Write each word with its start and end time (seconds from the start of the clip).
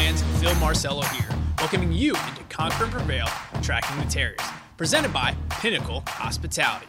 Fans, 0.00 0.22
Phil 0.40 0.54
Marcello 0.54 1.02
here, 1.02 1.28
welcoming 1.58 1.92
you 1.92 2.16
into 2.28 2.42
Conquer 2.48 2.84
and 2.84 2.92
Prevail, 2.92 3.26
Tracking 3.60 4.02
the 4.02 4.10
Terriers, 4.10 4.40
presented 4.78 5.12
by 5.12 5.36
Pinnacle 5.50 6.02
Hospitality. 6.06 6.86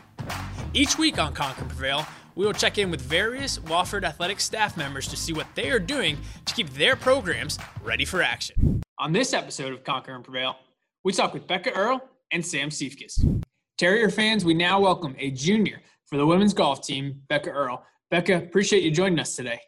Each 0.73 0.98
week 0.98 1.20
on 1.20 1.34
Conquer 1.34 1.64
and 1.64 1.70
Prevail, 1.70 2.05
we 2.36 2.46
will 2.46 2.54
check 2.54 2.78
in 2.78 2.89
with 2.89 3.02
various 3.02 3.60
Wofford 3.60 4.05
athletic 4.05 4.39
staff 4.39 4.78
members 4.78 5.10
to 5.10 5.18
see 5.18 5.34
what 5.34 5.46
they 5.55 5.71
are 5.71 5.78
doing 5.78 6.18
to 6.46 6.54
keep 6.54 6.69
their 6.69 6.96
programs 6.96 7.60
ready 7.83 8.05
for 8.05 8.21
action. 8.21 8.82
On 8.97 9.11
this 9.11 9.33
episode 9.33 9.74
of 9.74 9.83
Conquer 9.83 10.16
and 10.16 10.24
Prevail, 10.24 10.55
we 11.04 11.11
talk 11.11 11.33
with 11.33 11.46
Becca 11.47 11.71
Earl 11.71 12.02
and 12.32 12.46
Sam 12.46 12.69
Siefkes. 12.69 13.43
Terrier 13.78 14.10
fans, 14.10 14.46
we 14.46 14.54
now 14.54 14.80
welcome 14.80 15.18
a 15.19 15.32
junior 15.32 15.82
for 16.05 16.16
the 16.16 16.25
women's 16.25 16.54
golf 16.54 16.82
team, 16.82 17.24
Becca 17.28 17.50
Earl. 17.50 17.83
Becca, 18.10 18.38
appreciate 18.38 18.83
you 18.83 18.91
joining 18.91 19.19
us 19.19 19.36
today. 19.36 19.60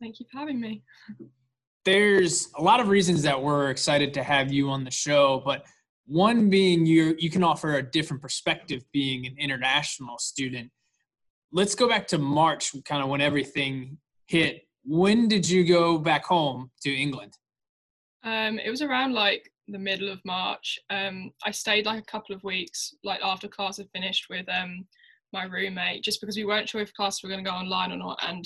Thank 0.00 0.18
you 0.18 0.26
for 0.32 0.38
having 0.38 0.60
me. 0.60 0.82
There's 1.88 2.50
a 2.54 2.62
lot 2.62 2.80
of 2.80 2.88
reasons 2.88 3.22
that 3.22 3.42
we're 3.42 3.70
excited 3.70 4.12
to 4.12 4.22
have 4.22 4.52
you 4.52 4.68
on 4.68 4.84
the 4.84 4.90
show, 4.90 5.40
but 5.42 5.64
one 6.04 6.50
being 6.50 6.84
you 6.84 7.16
you 7.18 7.30
can 7.30 7.42
offer 7.42 7.76
a 7.76 7.82
different 7.82 8.20
perspective 8.20 8.82
being 8.92 9.24
an 9.24 9.34
international 9.38 10.18
student. 10.18 10.70
Let's 11.50 11.74
go 11.74 11.88
back 11.88 12.06
to 12.08 12.18
March, 12.18 12.74
kind 12.84 13.02
of 13.02 13.08
when 13.08 13.22
everything 13.22 13.96
hit. 14.26 14.68
When 14.84 15.28
did 15.28 15.48
you 15.48 15.64
go 15.64 15.96
back 15.96 16.26
home 16.26 16.70
to 16.82 16.94
England? 16.94 17.32
Um, 18.22 18.58
it 18.58 18.68
was 18.68 18.82
around 18.82 19.14
like 19.14 19.50
the 19.66 19.78
middle 19.78 20.10
of 20.10 20.20
March. 20.26 20.78
Um, 20.90 21.30
I 21.42 21.52
stayed 21.52 21.86
like 21.86 22.02
a 22.02 22.12
couple 22.12 22.34
of 22.34 22.44
weeks, 22.44 22.92
like 23.02 23.20
after 23.24 23.48
class 23.48 23.78
had 23.78 23.88
finished 23.94 24.26
with 24.28 24.46
um, 24.50 24.86
my 25.32 25.44
roommate, 25.44 26.04
just 26.04 26.20
because 26.20 26.36
we 26.36 26.44
weren't 26.44 26.68
sure 26.68 26.82
if 26.82 26.92
classes 26.92 27.22
were 27.22 27.30
going 27.30 27.42
to 27.42 27.50
go 27.50 27.56
online 27.56 27.92
or 27.92 27.96
not. 27.96 28.18
And 28.22 28.44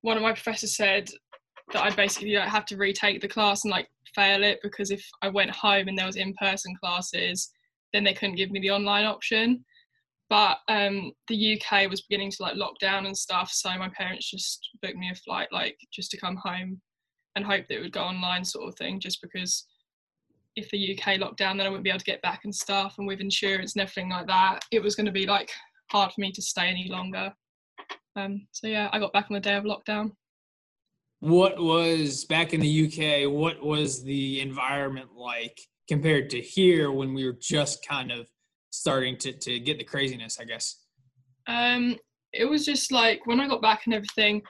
one 0.00 0.16
of 0.16 0.24
my 0.24 0.32
professors 0.32 0.76
said 0.76 1.08
that 1.72 1.84
I'd 1.84 1.96
basically 1.96 2.36
like, 2.36 2.48
have 2.48 2.66
to 2.66 2.76
retake 2.76 3.20
the 3.20 3.28
class 3.28 3.64
and 3.64 3.70
like 3.70 3.88
fail 4.14 4.42
it 4.42 4.60
because 4.62 4.90
if 4.90 5.04
I 5.22 5.28
went 5.28 5.50
home 5.50 5.88
and 5.88 5.98
there 5.98 6.06
was 6.06 6.16
in-person 6.16 6.76
classes, 6.82 7.50
then 7.92 8.04
they 8.04 8.14
couldn't 8.14 8.36
give 8.36 8.50
me 8.50 8.60
the 8.60 8.70
online 8.70 9.06
option. 9.06 9.64
But 10.30 10.58
um, 10.68 11.12
the 11.28 11.60
UK 11.60 11.88
was 11.90 12.02
beginning 12.02 12.30
to 12.32 12.42
like 12.42 12.56
lock 12.56 12.78
down 12.80 13.06
and 13.06 13.16
stuff, 13.16 13.50
so 13.52 13.70
my 13.78 13.90
parents 13.90 14.30
just 14.30 14.68
booked 14.82 14.96
me 14.96 15.10
a 15.10 15.14
flight 15.14 15.48
like 15.52 15.76
just 15.92 16.10
to 16.12 16.16
come 16.16 16.36
home 16.36 16.80
and 17.36 17.44
hope 17.44 17.66
that 17.68 17.76
it 17.76 17.82
would 17.82 17.92
go 17.92 18.02
online 18.02 18.44
sort 18.44 18.68
of 18.68 18.74
thing, 18.76 19.00
just 19.00 19.20
because 19.20 19.66
if 20.56 20.70
the 20.70 20.98
UK 20.98 21.18
locked 21.18 21.38
down, 21.38 21.56
then 21.56 21.66
I 21.66 21.70
wouldn't 21.70 21.84
be 21.84 21.90
able 21.90 21.98
to 21.98 22.04
get 22.04 22.22
back 22.22 22.42
and 22.44 22.54
stuff. 22.54 22.94
And 22.98 23.06
with 23.06 23.20
insurance 23.20 23.74
and 23.74 23.82
everything 23.82 24.10
like 24.10 24.26
that, 24.28 24.60
it 24.70 24.82
was 24.82 24.94
going 24.94 25.06
to 25.06 25.12
be 25.12 25.26
like 25.26 25.50
hard 25.90 26.12
for 26.12 26.20
me 26.20 26.30
to 26.32 26.42
stay 26.42 26.68
any 26.68 26.88
longer. 26.88 27.32
Um, 28.16 28.46
so 28.52 28.68
yeah, 28.68 28.88
I 28.92 28.98
got 28.98 29.12
back 29.12 29.26
on 29.30 29.34
the 29.34 29.40
day 29.40 29.54
of 29.54 29.64
lockdown. 29.64 30.12
What 31.20 31.58
was 31.58 32.24
back 32.24 32.52
in 32.52 32.60
the 32.60 32.86
UK? 32.86 33.30
What 33.30 33.62
was 33.64 34.02
the 34.02 34.40
environment 34.40 35.10
like 35.16 35.58
compared 35.88 36.30
to 36.30 36.40
here 36.40 36.90
when 36.90 37.14
we 37.14 37.24
were 37.24 37.38
just 37.40 37.86
kind 37.86 38.12
of 38.12 38.26
starting 38.70 39.16
to 39.18 39.32
to 39.32 39.58
get 39.58 39.78
the 39.78 39.84
craziness? 39.84 40.38
I 40.40 40.44
guess. 40.44 40.80
Um, 41.46 41.96
it 42.32 42.44
was 42.44 42.64
just 42.64 42.92
like 42.92 43.26
when 43.26 43.40
I 43.40 43.48
got 43.48 43.62
back 43.62 43.82
and 43.86 43.94
everything. 43.94 44.42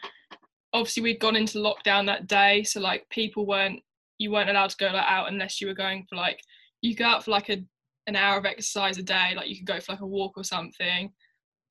Obviously, 0.72 1.04
we'd 1.04 1.20
gone 1.20 1.36
into 1.36 1.58
lockdown 1.58 2.06
that 2.06 2.26
day, 2.26 2.64
so 2.64 2.80
like 2.80 3.08
people 3.10 3.46
weren't 3.46 3.80
you 4.18 4.30
weren't 4.30 4.50
allowed 4.50 4.70
to 4.70 4.76
go 4.76 4.86
like, 4.86 5.04
out 5.06 5.28
unless 5.28 5.60
you 5.60 5.66
were 5.66 5.74
going 5.74 6.06
for 6.08 6.16
like 6.16 6.40
you 6.82 6.94
go 6.94 7.04
out 7.04 7.24
for 7.24 7.30
like 7.30 7.48
a 7.48 7.62
an 8.06 8.16
hour 8.16 8.38
of 8.38 8.44
exercise 8.44 8.98
a 8.98 9.02
day 9.02 9.32
like 9.34 9.48
you 9.48 9.56
could 9.56 9.66
go 9.66 9.80
for 9.80 9.92
like 9.92 10.00
a 10.00 10.06
walk 10.06 10.32
or 10.36 10.44
something 10.44 11.10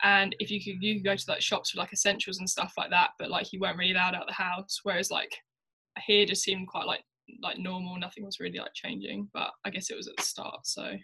and 0.03 0.35
if 0.39 0.51
you 0.51 0.63
could 0.63 0.81
you 0.83 0.95
could 0.95 1.05
go 1.05 1.15
to 1.15 1.25
like 1.27 1.41
shops 1.41 1.71
for 1.71 1.79
like 1.79 1.93
essentials 1.93 2.39
and 2.39 2.49
stuff 2.49 2.73
like 2.77 2.89
that 2.89 3.11
but 3.17 3.29
like 3.29 3.51
you 3.51 3.59
weren't 3.59 3.77
really 3.77 3.93
allowed 3.93 4.13
out 4.13 4.23
of 4.23 4.27
the 4.27 4.33
house 4.33 4.79
whereas 4.83 5.09
like 5.09 5.35
here 6.05 6.25
just 6.25 6.43
seemed 6.43 6.67
quite 6.67 6.85
like 6.85 7.01
like 7.41 7.57
normal 7.57 7.97
nothing 7.97 8.25
was 8.25 8.39
really 8.39 8.59
like 8.59 8.73
changing 8.73 9.27
but 9.33 9.51
i 9.65 9.69
guess 9.69 9.89
it 9.89 9.97
was 9.97 10.07
at 10.07 10.15
the 10.17 10.23
start 10.23 10.59
so 10.65 10.83
i 10.83 10.99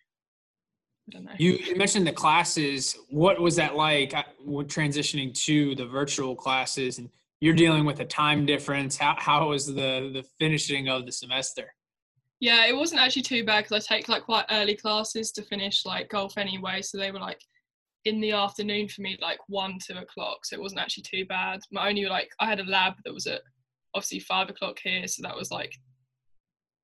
don't 1.10 1.24
know 1.24 1.32
You, 1.38 1.54
you 1.54 1.76
mentioned 1.76 2.06
the 2.06 2.12
classes. 2.12 2.96
What 3.10 3.40
was 3.40 3.56
that 3.56 3.76
like 3.76 4.14
uh, 4.14 4.24
transitioning 4.46 5.34
to 5.46 5.74
the 5.74 5.86
virtual 5.88 6.36
classes? 6.36 7.00
And 7.00 7.10
you're 7.40 7.56
dealing 7.56 7.84
with 7.84 8.00
a 8.02 8.06
time 8.06 8.46
difference. 8.46 8.96
How 8.96 9.16
how 9.18 9.50
was 9.50 9.66
the 9.66 10.12
the 10.14 10.24
finishing 10.38 10.88
of 10.88 11.08
the 11.08 11.12
semester? 11.12 11.74
yeah 12.40 12.66
it 12.66 12.76
wasn't 12.76 13.02
actually 13.02 13.22
too 13.22 13.44
bad 13.44 13.64
because 13.64 13.86
i 13.86 13.96
take 13.96 14.08
like 14.08 14.24
quite 14.24 14.46
early 14.50 14.76
classes 14.76 15.32
to 15.32 15.42
finish 15.44 15.86
like 15.86 16.10
golf 16.10 16.38
anyway 16.38 16.82
so 16.82 16.98
they 16.98 17.12
were 17.12 17.20
like 17.20 17.42
in 18.06 18.22
the 18.22 18.32
afternoon 18.32 18.88
for 18.88 19.02
me 19.02 19.18
like 19.22 19.40
one 19.48 19.78
two 19.86 19.98
o'clock 19.98 20.46
so 20.46 20.56
it 20.56 20.62
wasn't 20.62 20.80
actually 20.80 21.04
too 21.04 21.26
bad 21.26 21.60
my 21.72 21.90
only 21.90 22.06
like 22.06 22.30
i 22.40 22.46
had 22.46 22.60
a 22.60 22.64
lab 22.64 22.94
that 23.04 23.14
was 23.14 23.28
at 23.28 23.42
obviously 23.94 24.20
five 24.20 24.50
o'clock 24.50 24.80
here 24.82 25.06
so 25.08 25.22
that 25.22 25.36
was 25.36 25.52
like 25.52 25.74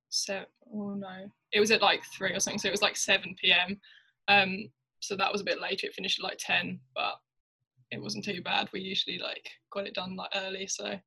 seven 0.10 0.46
oh 0.74 0.94
no 0.94 1.30
it 1.52 1.60
was 1.60 1.72
at 1.72 1.82
like 1.82 2.02
three 2.16 2.34
or 2.34 2.40
something 2.40 2.60
so 2.60 2.68
it 2.68 2.72
was 2.72 2.82
like 2.82 2.98
7 2.98 3.36
p.m 3.42 3.80
um 4.28 4.70
so 5.00 5.16
that 5.16 5.32
was 5.32 5.42
a 5.42 5.46
bit 5.46 5.62
later 5.62 5.88
it 5.88 5.94
finished 5.94 6.20
at 6.20 6.24
like 6.24 6.40
10 6.40 6.80
but 6.96 7.16
it 7.92 8.02
wasn't 8.02 8.24
too 8.24 8.42
bad 8.42 8.68
we 8.74 8.82
usually 8.82 9.20
like 9.20 9.50
got 9.72 9.88
it 9.88 9.94
done 9.94 10.16
like 10.16 10.32
early 10.36 10.68
so 10.68 10.86
i 10.86 11.02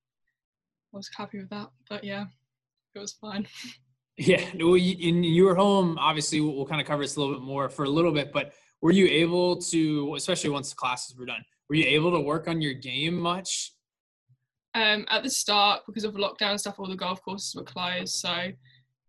was 0.93 1.11
happy 1.17 1.39
with 1.39 1.51
that 1.51 1.69
but 1.89 2.05
yeah 2.05 2.27
it 2.95 2.99
was 2.99 3.13
fine 3.15 3.47
Yeah, 4.21 4.45
well, 4.59 4.77
you, 4.77 5.09
and 5.09 5.25
you 5.25 5.45
were 5.45 5.55
home. 5.55 5.97
Obviously, 5.97 6.41
we'll, 6.41 6.57
we'll 6.57 6.67
kind 6.67 6.81
of 6.81 6.89
cover 6.89 7.03
this 7.03 7.15
a 7.15 7.21
little 7.21 7.37
bit 7.37 7.45
more 7.45 7.69
for 7.69 7.85
a 7.85 7.89
little 7.89 8.11
bit. 8.11 8.33
But 8.33 8.53
were 8.81 8.93
you 8.93 9.07
able 9.07 9.57
to, 9.57 10.15
especially 10.17 10.51
once 10.51 10.71
the 10.71 10.77
classes 10.77 11.17
were 11.17 11.27
done, 11.27 11.45
were 11.69 11.77
you 11.77 11.85
able 11.85 12.11
to 12.13 12.21
work 12.21 12.49
on 12.49 12.61
your 12.61 12.75
game 12.75 13.19
much? 13.19 13.73
um, 14.75 15.07
at 15.09 15.23
the 15.23 15.31
start 15.31 15.83
because 15.87 16.05
of 16.05 16.15
lockdown 16.15 16.59
stuff 16.59 16.79
all 16.79 16.89
the 16.89 16.97
golf 16.97 17.23
courses 17.23 17.55
were 17.55 17.65
closed 17.65 18.15
so 18.15 18.49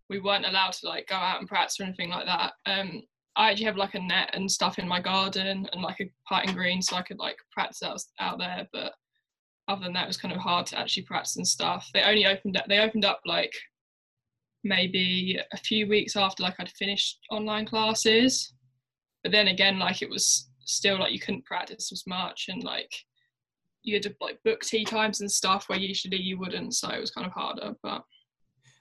we 0.10 0.20
weren't 0.20 0.46
allowed 0.46 0.72
to 0.72 0.88
like 0.88 1.08
go 1.08 1.16
out 1.16 1.40
and 1.40 1.48
practice 1.48 1.80
or 1.80 1.84
anything 1.84 2.10
like 2.10 2.26
that. 2.26 2.54
Um, 2.66 3.02
i 3.36 3.52
actually 3.52 3.66
have 3.66 3.78
like 3.78 3.94
a 3.96 4.00
net 4.00 4.32
and 4.34 4.50
stuff 4.50 4.80
in 4.80 4.88
my 4.88 5.00
garden 5.00 5.68
and 5.72 5.82
like 5.82 6.00
a 6.00 6.10
putting 6.28 6.56
green 6.56 6.82
so 6.82 6.96
i 6.96 7.02
could 7.02 7.20
like 7.20 7.38
practice 7.52 7.84
out, 7.84 8.02
out 8.20 8.40
there 8.40 8.68
but 8.74 8.94
other 9.68 9.84
than 9.84 9.94
that 9.94 10.06
it 10.06 10.08
was 10.08 10.18
kind 10.18 10.34
of 10.34 10.42
hard 10.42 10.66
to 10.66 10.80
actually 10.80 11.04
practice 11.04 11.36
and 11.36 11.48
stuff. 11.48 11.88
They 11.94 12.02
only 12.02 12.26
opened 12.26 12.58
up 12.58 12.66
they 12.68 12.80
opened 12.80 13.06
up 13.06 13.20
like 13.26 13.54
maybe 14.64 15.40
a 15.54 15.58
few 15.58 15.88
weeks 15.88 16.16
after 16.18 16.44
like 16.44 16.56
i'd 16.60 16.72
finished 16.72 17.20
online 17.32 17.66
classes 17.66 18.54
but 19.24 19.32
then 19.32 19.48
again 19.48 19.80
like 19.80 20.02
it 20.02 20.10
was 20.10 20.50
still 20.62 21.00
like 21.00 21.12
you 21.12 21.20
couldn't 21.20 21.46
practice 21.46 21.92
as 21.92 22.04
much 22.08 22.46
and 22.50 22.64
like 22.64 22.92
you 23.84 23.96
had 23.96 24.04
to 24.04 24.14
like 24.22 24.38
book 24.44 24.62
tea 24.62 24.84
times 24.84 25.22
and 25.22 25.32
stuff 25.32 25.66
where 25.68 25.80
usually 25.80 26.18
you 26.18 26.38
wouldn't 26.38 26.74
so 26.74 26.90
it 26.90 27.00
was 27.00 27.12
kind 27.12 27.28
of 27.28 27.34
harder 27.34 27.74
but 27.84 28.04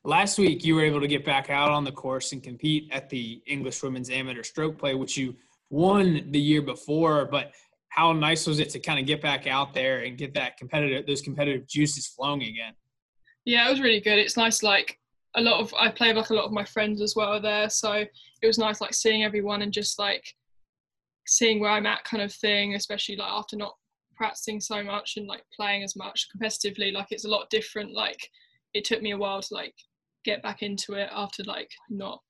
Last 0.05 0.39
week, 0.39 0.65
you 0.65 0.77
were 0.77 0.85
able 0.85 1.01
to 1.01 1.09
get 1.09 1.25
back 1.25 1.51
out 1.51 1.71
on 1.71 1.83
the 1.83 1.91
course 1.91 2.33
and 2.33 2.43
compete 2.43 2.89
at 2.93 3.11
the 3.11 3.43
English 3.47 3.83
Women's 3.83 4.11
Amateur 4.11 4.45
Stroke 4.45 4.79
Play, 4.79 4.95
which 4.95 5.19
you 5.19 5.35
won 5.71 6.31
the 6.31 6.41
year 6.41 6.63
before. 6.63 7.27
But 7.27 7.51
how 7.89 8.13
nice 8.13 8.47
was 8.47 8.61
it 8.61 8.71
to 8.71 8.79
kind 8.79 9.01
of 9.01 9.07
get 9.07 9.21
back 9.21 9.49
out 9.49 9.75
there 9.75 9.99
and 9.99 10.17
get 10.17 10.33
that 10.35 10.57
competitive, 10.57 11.05
those 11.05 11.21
competitive 11.21 11.67
juices 11.67 12.07
flowing 12.07 12.43
again? 12.43 12.75
yeah 13.49 13.67
it 13.67 13.71
was 13.71 13.81
really 13.81 14.01
good 14.01 14.19
it's 14.19 14.37
nice 14.37 14.63
like 14.63 14.99
a 15.39 15.41
lot 15.41 15.61
of 15.61 15.73
i 15.79 15.89
played 15.89 16.17
like 16.17 16.31
a 16.31 16.35
lot 16.35 16.45
of 16.45 16.53
my 16.53 16.65
friends 16.65 17.01
as 17.01 17.15
well 17.17 17.41
there 17.41 17.71
so 17.71 17.93
it 17.93 18.47
was 18.47 18.59
nice 18.59 18.81
like 18.81 18.93
seeing 18.93 19.25
everyone 19.25 19.63
and 19.63 19.73
just 19.73 19.99
like 19.99 20.25
seeing 21.27 21.61
where 21.61 21.71
i'm 21.71 21.87
at 21.87 22.05
kind 22.05 22.23
of 22.23 22.33
thing 22.33 22.75
especially 22.75 23.17
like 23.17 23.31
after 23.31 23.57
not 23.57 23.75
practicing 24.17 24.61
so 24.61 24.83
much 24.83 25.17
and 25.17 25.27
like 25.27 25.45
playing 25.55 25.85
as 25.85 25.95
much 25.95 26.27
competitively 26.35 26.93
like 26.93 27.07
it's 27.11 27.25
a 27.25 27.29
lot 27.29 27.49
different 27.51 27.93
like 27.93 28.29
it 28.75 28.85
took 28.85 29.01
me 29.01 29.13
a 29.13 29.17
while 29.17 29.41
to 29.41 29.55
like 29.55 29.75
get 30.25 30.43
back 30.43 30.63
into 30.63 30.95
it 30.95 31.09
after 31.13 31.45
like 31.45 31.71
not 31.89 32.21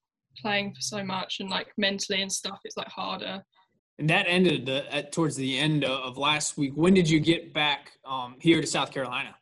playing 0.41 0.73
for 0.75 0.81
so 0.81 1.03
much 1.03 1.41
and 1.41 1.49
like 1.49 1.69
mentally 1.79 2.21
and 2.21 2.31
stuff 2.31 2.61
it's 2.65 2.77
like 2.77 2.89
harder 2.89 3.43
And 3.99 4.09
that 4.11 4.27
ended 4.29 4.67
the, 4.67 4.95
at, 4.95 5.13
towards 5.13 5.35
the 5.35 5.59
end 5.59 5.85
of, 5.85 6.19
last 6.19 6.57
week. 6.57 6.73
When 6.77 6.95
did 6.95 7.11
you 7.11 7.19
get 7.19 7.53
back 7.53 7.93
um, 8.05 8.37
here 8.39 8.61
to 8.61 8.67
South 8.67 8.93
Carolina? 8.93 9.35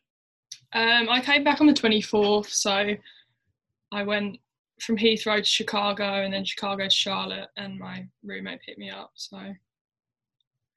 Um, 0.72 1.08
I 1.10 1.20
came 1.20 1.44
back 1.44 1.60
on 1.60 1.66
the 1.66 1.74
24th, 1.74 2.48
so 2.48 2.96
I 3.92 4.02
went 4.02 4.38
from 4.80 4.96
Heathrow 4.96 5.38
to 5.38 5.44
Chicago 5.44 6.22
and 6.22 6.32
then 6.32 6.44
Chicago 6.44 6.84
to 6.84 6.90
Charlotte, 6.90 7.48
and 7.56 7.78
my 7.78 8.06
roommate 8.22 8.60
picked 8.62 8.78
me 8.78 8.90
up. 8.90 9.12
So, 9.14 9.38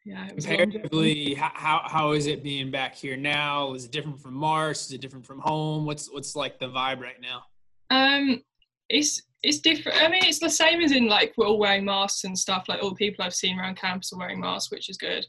yeah, 0.06 0.28
it 0.28 0.36
was. 0.36 0.46
Comparatively, 0.46 1.34
how, 1.34 1.52
how 1.54 1.82
how 1.86 2.12
is 2.12 2.28
it 2.28 2.44
being 2.44 2.72
back 2.72 2.96
here 2.96 3.18
now? 3.18 3.74
Is 3.74 3.86
it 3.86 3.92
different 3.92 4.20
from 4.20 4.36
Mars? 4.36 4.86
Is 4.86 4.94
it 4.94 5.02
different 5.02 5.26
from 5.26 5.40
home? 5.40 5.86
What's 5.86 6.12
what's 6.12 6.36
like 6.36 6.60
the 6.60 6.70
vibe 6.70 7.02
right 7.02 7.20
now? 7.22 7.44
Um, 7.90 8.42
it's 8.90 9.22
it's 9.44 9.60
different. 9.60 10.02
I 10.02 10.10
mean, 10.10 10.24
it's 10.24 10.40
the 10.40 10.50
same 10.50 10.82
as 10.82 10.92
in 10.92 11.08
like 11.08 11.34
we're 11.38 11.48
all 11.48 11.60
wearing 11.60 11.86
masks 11.86 12.24
and 12.24 12.38
stuff. 12.38 12.66
Like 12.68 12.84
all 12.84 12.90
the 12.90 12.96
people 12.96 13.24
I've 13.24 13.34
seen 13.34 13.60
around 13.60 13.78
campus 13.78 14.12
are 14.14 14.20
wearing 14.20 14.40
masks, 14.40 14.72
which 14.72 14.90
is 14.90 14.98
good. 14.98 15.26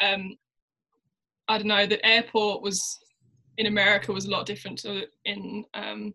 Um, 0.00 0.36
I 1.48 1.58
don't 1.58 1.66
know. 1.66 1.86
The 1.86 2.04
airport 2.06 2.62
was 2.62 2.98
in 3.56 3.66
America 3.66 4.12
was 4.12 4.26
a 4.26 4.30
lot 4.30 4.46
different 4.46 4.78
to 4.80 5.04
in 5.24 5.64
um, 5.74 6.14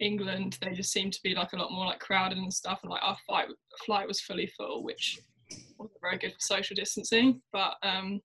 England. 0.00 0.58
They 0.60 0.72
just 0.72 0.92
seemed 0.92 1.12
to 1.12 1.22
be 1.22 1.34
like 1.34 1.52
a 1.52 1.56
lot 1.56 1.72
more 1.72 1.86
like 1.86 2.00
crowded 2.00 2.38
and 2.38 2.52
stuff. 2.52 2.80
And 2.82 2.90
like 2.90 3.02
our 3.02 3.16
flight 3.26 3.48
flight 3.84 4.08
was 4.08 4.20
fully 4.20 4.46
full, 4.56 4.82
which 4.82 5.20
wasn't 5.78 6.00
very 6.00 6.18
good 6.18 6.32
for 6.32 6.40
social 6.40 6.74
distancing. 6.74 7.40
But 7.52 7.74
um, 7.82 8.20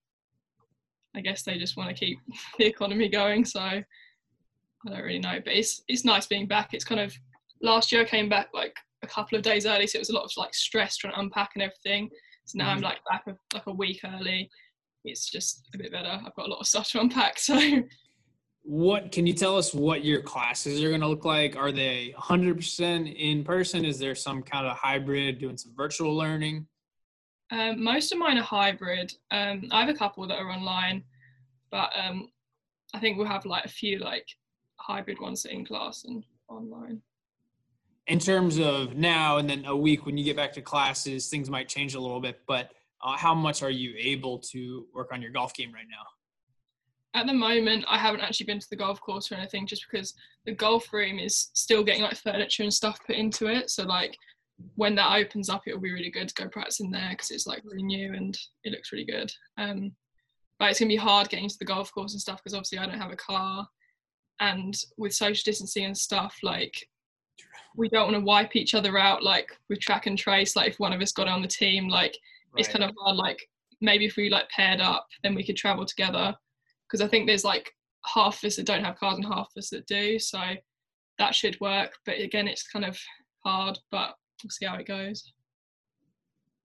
I 1.15 1.21
guess 1.21 1.43
they 1.43 1.57
just 1.57 1.77
want 1.77 1.89
to 1.89 1.95
keep 1.95 2.19
the 2.57 2.65
economy 2.65 3.09
going. 3.09 3.45
So 3.45 3.59
I 3.59 3.83
don't 4.87 5.01
really 5.01 5.19
know, 5.19 5.39
but 5.43 5.53
it's 5.53 5.81
it's 5.87 6.05
nice 6.05 6.27
being 6.27 6.47
back. 6.47 6.73
It's 6.73 6.85
kind 6.85 7.01
of 7.01 7.13
last 7.61 7.91
year 7.91 8.01
I 8.01 8.05
came 8.05 8.29
back 8.29 8.49
like 8.53 8.75
a 9.03 9.07
couple 9.07 9.37
of 9.37 9.43
days 9.43 9.65
early, 9.65 9.87
so 9.87 9.97
it 9.97 10.01
was 10.01 10.09
a 10.09 10.15
lot 10.15 10.25
of 10.25 10.31
like 10.37 10.53
stress 10.53 10.97
trying 10.97 11.13
to 11.13 11.19
unpack 11.19 11.51
and 11.55 11.63
everything. 11.63 12.09
So 12.45 12.57
now 12.57 12.65
mm-hmm. 12.65 12.77
I'm 12.77 12.81
like 12.81 12.99
back 13.09 13.23
a, 13.27 13.35
like 13.53 13.67
a 13.67 13.73
week 13.73 14.01
early. 14.03 14.49
It's 15.03 15.29
just 15.29 15.67
a 15.73 15.77
bit 15.77 15.91
better. 15.91 16.19
I've 16.25 16.35
got 16.35 16.47
a 16.47 16.51
lot 16.51 16.59
of 16.59 16.67
stuff 16.67 16.89
to 16.89 17.01
unpack. 17.01 17.37
So, 17.39 17.55
what 18.65 19.11
can 19.11 19.27
you 19.27 19.33
tell 19.33 19.57
us? 19.57 19.73
What 19.73 20.03
your 20.03 20.21
classes 20.21 20.83
are 20.83 20.89
going 20.89 21.01
to 21.01 21.07
look 21.07 21.25
like? 21.25 21.55
Are 21.55 21.71
they 21.71 22.13
100% 22.17 23.15
in 23.15 23.43
person? 23.43 23.85
Is 23.85 23.99
there 23.99 24.15
some 24.15 24.41
kind 24.41 24.65
of 24.65 24.75
hybrid, 24.75 25.39
doing 25.39 25.57
some 25.57 25.73
virtual 25.75 26.15
learning? 26.15 26.67
Um, 27.51 27.83
most 27.83 28.11
of 28.11 28.17
mine 28.17 28.37
are 28.37 28.43
hybrid. 28.43 29.13
Um, 29.31 29.69
I 29.71 29.81
have 29.81 29.89
a 29.89 29.97
couple 29.97 30.27
that 30.27 30.39
are 30.39 30.49
online, 30.49 31.03
but 31.69 31.91
um, 31.95 32.29
I 32.93 32.99
think 32.99 33.17
we'll 33.17 33.27
have 33.27 33.45
like 33.45 33.65
a 33.65 33.69
few 33.69 33.99
like 33.99 34.27
hybrid 34.77 35.19
ones 35.19 35.45
in 35.45 35.65
class 35.65 36.05
and 36.05 36.23
online 36.49 37.01
in 38.07 38.19
terms 38.19 38.59
of 38.59 38.95
now 38.95 39.37
and 39.37 39.49
then 39.49 39.65
a 39.65 39.75
week 39.75 40.05
when 40.05 40.17
you 40.17 40.23
get 40.23 40.35
back 40.35 40.53
to 40.53 40.61
classes, 40.61 41.27
things 41.27 41.49
might 41.49 41.67
change 41.67 41.95
a 41.95 41.99
little 41.99 42.19
bit, 42.19 42.41
but 42.47 42.71
uh, 43.03 43.17
how 43.17 43.33
much 43.33 43.63
are 43.63 43.69
you 43.69 43.93
able 43.97 44.37
to 44.37 44.85
work 44.93 45.11
on 45.11 45.21
your 45.21 45.31
golf 45.31 45.53
game 45.53 45.73
right 45.73 45.87
now? 45.89 46.03
At 47.15 47.27
the 47.27 47.33
moment, 47.33 47.85
I 47.87 47.97
haven't 47.97 48.21
actually 48.21 48.45
been 48.45 48.59
to 48.59 48.69
the 48.69 48.75
golf 48.75 48.99
course 48.99 49.31
or 49.31 49.35
anything 49.35 49.65
just 49.65 49.85
because 49.89 50.13
the 50.45 50.51
golf 50.51 50.91
room 50.91 51.17
is 51.17 51.49
still 51.53 51.83
getting 51.83 52.03
like 52.03 52.17
furniture 52.17 52.63
and 52.63 52.73
stuff 52.73 52.99
put 53.07 53.15
into 53.15 53.47
it. 53.47 53.69
So, 53.69 53.83
like, 53.83 54.17
when 54.75 54.95
that 54.95 55.15
opens 55.15 55.49
up, 55.49 55.63
it'll 55.65 55.79
be 55.79 55.93
really 55.93 56.11
good 56.11 56.27
to 56.27 56.43
go 56.43 56.49
practice 56.49 56.81
in 56.81 56.91
there 56.91 57.09
because 57.11 57.31
it's 57.31 57.47
like 57.47 57.61
really 57.63 57.83
new 57.83 58.13
and 58.13 58.37
it 58.63 58.71
looks 58.71 58.91
really 58.91 59.05
good. 59.05 59.31
Um, 59.57 59.93
but 60.59 60.69
it's 60.69 60.79
gonna 60.79 60.89
be 60.89 60.95
hard 60.95 61.29
getting 61.29 61.49
to 61.49 61.57
the 61.57 61.65
golf 61.65 61.91
course 61.93 62.13
and 62.13 62.21
stuff 62.21 62.41
because 62.43 62.53
obviously 62.53 62.77
I 62.77 62.85
don't 62.85 62.99
have 62.99 63.11
a 63.11 63.17
car, 63.17 63.67
and 64.39 64.75
with 64.97 65.13
social 65.13 65.43
distancing 65.45 65.85
and 65.85 65.97
stuff, 65.97 66.37
like 66.43 66.85
we 67.77 67.89
don't 67.89 68.11
want 68.11 68.15
to 68.15 68.25
wipe 68.25 68.55
each 68.55 68.73
other 68.73 68.97
out 68.97 69.23
like 69.23 69.49
with 69.69 69.79
track 69.79 70.07
and 70.07 70.17
trace 70.17 70.55
like 70.55 70.69
if 70.69 70.79
one 70.79 70.93
of 70.93 71.01
us 71.01 71.11
got 71.11 71.27
on 71.27 71.41
the 71.41 71.47
team 71.47 71.87
like 71.87 72.17
right. 72.53 72.59
it's 72.59 72.69
kind 72.69 72.83
of 72.83 72.91
hard 72.97 73.17
like 73.17 73.39
maybe 73.81 74.05
if 74.05 74.15
we 74.15 74.29
like 74.29 74.49
paired 74.49 74.79
up 74.79 75.07
then 75.23 75.35
we 75.35 75.43
could 75.43 75.57
travel 75.57 75.85
together 75.85 76.33
because 76.87 77.01
i 77.01 77.07
think 77.07 77.27
there's 77.27 77.43
like 77.43 77.71
half 78.05 78.37
of 78.37 78.47
us 78.47 78.55
that 78.55 78.65
don't 78.65 78.83
have 78.83 78.99
cars 78.99 79.15
and 79.15 79.25
half 79.25 79.47
of 79.55 79.57
us 79.57 79.69
that 79.69 79.85
do 79.87 80.19
so 80.19 80.39
that 81.17 81.33
should 81.33 81.59
work 81.59 81.93
but 82.05 82.19
again 82.19 82.47
it's 82.47 82.67
kind 82.67 82.85
of 82.85 82.97
hard 83.43 83.77
but 83.91 84.13
we'll 84.43 84.49
see 84.49 84.65
how 84.65 84.75
it 84.75 84.87
goes 84.87 85.33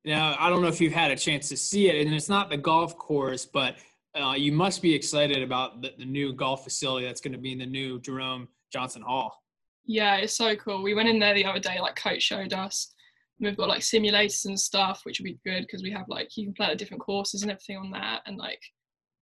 now 0.04 0.36
i 0.38 0.48
don't 0.48 0.62
know 0.62 0.68
if 0.68 0.80
you've 0.80 0.92
had 0.92 1.10
a 1.10 1.16
chance 1.16 1.48
to 1.48 1.56
see 1.56 1.88
it 1.88 2.04
and 2.04 2.14
it's 2.14 2.28
not 2.28 2.50
the 2.50 2.56
golf 2.56 2.96
course 2.98 3.46
but 3.46 3.76
uh, 4.20 4.34
you 4.36 4.50
must 4.50 4.82
be 4.82 4.92
excited 4.92 5.40
about 5.40 5.82
the, 5.82 5.92
the 5.98 6.04
new 6.04 6.32
golf 6.32 6.64
facility 6.64 7.06
that's 7.06 7.20
going 7.20 7.32
to 7.32 7.38
be 7.38 7.52
in 7.52 7.58
the 7.58 7.66
new 7.66 8.00
jerome 8.00 8.48
johnson 8.72 9.02
hall 9.02 9.40
yeah, 9.90 10.16
it's 10.18 10.36
so 10.36 10.54
cool. 10.54 10.84
We 10.84 10.94
went 10.94 11.08
in 11.08 11.18
there 11.18 11.34
the 11.34 11.44
other 11.44 11.58
day, 11.58 11.80
like 11.80 11.96
coach 11.96 12.22
showed 12.22 12.52
us. 12.52 12.94
We've 13.40 13.56
got 13.56 13.68
like 13.68 13.80
simulators 13.80 14.44
and 14.44 14.58
stuff, 14.58 15.00
which 15.02 15.18
would 15.18 15.24
be 15.24 15.40
good 15.44 15.62
because 15.62 15.82
we 15.82 15.90
have 15.90 16.04
like 16.08 16.36
you 16.36 16.44
can 16.44 16.54
play 16.54 16.66
at 16.66 16.78
different 16.78 17.02
courses 17.02 17.42
and 17.42 17.50
everything 17.50 17.78
on 17.78 17.90
that, 17.90 18.22
and 18.26 18.36
like 18.36 18.60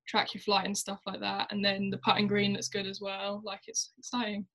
track 0.08 0.34
your 0.34 0.40
flight 0.40 0.64
and 0.64 0.76
stuff 0.76 1.00
like 1.06 1.20
that. 1.20 1.48
And 1.50 1.64
then 1.64 1.90
the 1.90 1.98
putting 1.98 2.26
green 2.26 2.54
that's 2.54 2.68
good 2.68 2.86
as 2.86 3.00
well. 3.00 3.42
Like 3.44 3.60
it's 3.66 3.92
exciting. 3.98 4.46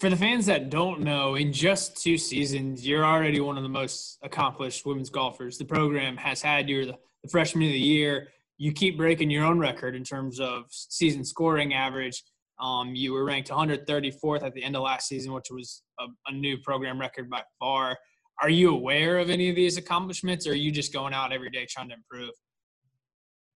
For 0.00 0.08
the 0.08 0.16
fans 0.16 0.46
that 0.46 0.70
don't 0.70 1.00
know, 1.00 1.34
in 1.34 1.52
just 1.52 2.00
two 2.00 2.16
seasons, 2.16 2.86
you're 2.86 3.04
already 3.04 3.40
one 3.40 3.56
of 3.56 3.64
the 3.64 3.68
most 3.68 4.18
accomplished 4.22 4.86
women's 4.86 5.10
golfers. 5.10 5.58
The 5.58 5.64
program 5.64 6.16
has 6.16 6.40
had 6.40 6.68
you 6.68 6.86
the, 6.86 6.98
freshman 7.28 7.66
of 7.66 7.72
the 7.72 7.78
year. 7.78 8.28
You 8.58 8.72
keep 8.72 8.96
breaking 8.96 9.28
your 9.28 9.44
own 9.44 9.58
record 9.58 9.94
in 9.96 10.04
terms 10.04 10.40
of 10.40 10.64
season 10.70 11.24
scoring 11.24 11.74
average. 11.74 12.22
Um, 12.60 12.94
you 12.94 13.12
were 13.12 13.24
ranked 13.24 13.50
134th 13.50 14.42
at 14.42 14.54
the 14.54 14.64
end 14.64 14.76
of 14.76 14.82
last 14.82 15.08
season, 15.08 15.32
which 15.32 15.48
was 15.50 15.82
a, 16.00 16.06
a, 16.26 16.32
new 16.32 16.58
program 16.58 17.00
record 17.00 17.28
by 17.30 17.42
far. 17.60 17.96
Are 18.40 18.50
you 18.50 18.70
aware 18.70 19.18
of 19.18 19.30
any 19.30 19.48
of 19.48 19.56
these 19.56 19.76
accomplishments, 19.76 20.46
or 20.46 20.52
are 20.52 20.54
you 20.54 20.72
just 20.72 20.92
going 20.92 21.12
out 21.12 21.32
every 21.32 21.50
day 21.50 21.66
trying 21.68 21.88
to 21.88 21.94
improve? 21.94 22.30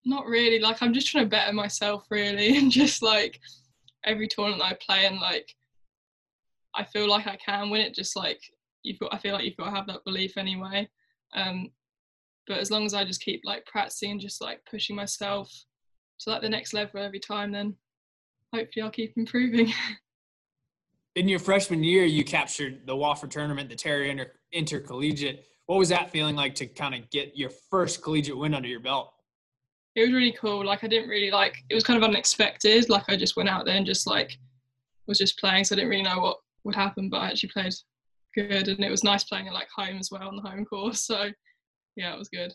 Not 0.04 0.26
really. 0.26 0.58
Like 0.58 0.82
I'm 0.82 0.94
just 0.94 1.08
trying 1.08 1.24
to 1.24 1.30
better 1.30 1.52
myself, 1.52 2.06
really, 2.10 2.56
and 2.58 2.70
just 2.70 3.02
like 3.02 3.40
every 4.04 4.28
tournament 4.28 4.62
I 4.62 4.76
play, 4.80 5.06
and 5.06 5.18
like 5.18 5.54
I 6.74 6.84
feel 6.84 7.08
like 7.08 7.26
I 7.26 7.36
can 7.36 7.70
win 7.70 7.82
it. 7.82 7.94
Just 7.94 8.16
like 8.16 8.40
you've 8.82 8.98
got, 8.98 9.14
I 9.14 9.18
feel 9.18 9.34
like 9.34 9.44
you've 9.44 9.56
got 9.56 9.70
to 9.70 9.76
have 9.76 9.86
that 9.88 10.04
belief 10.04 10.36
anyway. 10.36 10.88
Um, 11.34 11.70
but 12.46 12.58
as 12.58 12.70
long 12.70 12.84
as 12.84 12.94
I 12.94 13.04
just 13.04 13.20
keep 13.20 13.42
like 13.44 13.64
practicing 13.66 14.12
and 14.12 14.20
just 14.20 14.40
like 14.40 14.60
pushing 14.68 14.96
myself 14.96 15.52
to 16.20 16.30
like 16.30 16.42
the 16.42 16.48
next 16.48 16.72
level 16.72 17.00
every 17.00 17.20
time, 17.20 17.52
then 17.52 17.76
hopefully 18.52 18.82
I'll 18.82 18.90
keep 18.90 19.12
improving. 19.16 19.72
In 21.16 21.28
your 21.28 21.38
freshman 21.38 21.82
year, 21.82 22.04
you 22.04 22.24
captured 22.24 22.86
the 22.86 22.94
Wofford 22.94 23.30
tournament, 23.30 23.68
the 23.68 23.74
Terrier 23.74 24.10
Inter- 24.10 24.32
Intercollegiate. 24.52 25.44
What 25.66 25.78
was 25.78 25.88
that 25.90 26.10
feeling 26.10 26.36
like 26.36 26.54
to 26.56 26.66
kind 26.66 26.94
of 26.94 27.08
get 27.10 27.36
your 27.36 27.50
first 27.70 28.02
collegiate 28.02 28.38
win 28.38 28.54
under 28.54 28.68
your 28.68 28.80
belt? 28.80 29.12
It 29.96 30.02
was 30.02 30.12
really 30.12 30.36
cool. 30.40 30.64
Like 30.64 30.84
I 30.84 30.88
didn't 30.88 31.08
really 31.08 31.30
like. 31.30 31.56
It 31.68 31.74
was 31.74 31.84
kind 31.84 31.96
of 31.96 32.08
unexpected. 32.08 32.88
Like 32.88 33.04
I 33.08 33.16
just 33.16 33.36
went 33.36 33.48
out 33.48 33.64
there 33.64 33.76
and 33.76 33.86
just 33.86 34.06
like 34.06 34.36
was 35.06 35.18
just 35.18 35.38
playing, 35.38 35.64
so 35.64 35.74
I 35.74 35.76
didn't 35.76 35.90
really 35.90 36.02
know 36.02 36.20
what 36.20 36.36
would 36.64 36.74
happen. 36.74 37.08
But 37.08 37.18
I 37.18 37.26
actually 37.28 37.50
played 37.50 37.74
good, 38.34 38.68
and 38.68 38.84
it 38.84 38.90
was 38.90 39.04
nice 39.04 39.24
playing 39.24 39.48
at 39.48 39.54
like 39.54 39.68
home 39.74 39.98
as 39.98 40.10
well 40.10 40.28
on 40.28 40.36
the 40.36 40.48
home 40.48 40.64
course. 40.64 41.02
So 41.06 41.30
yeah, 41.96 42.14
it 42.14 42.18
was 42.18 42.28
good. 42.28 42.52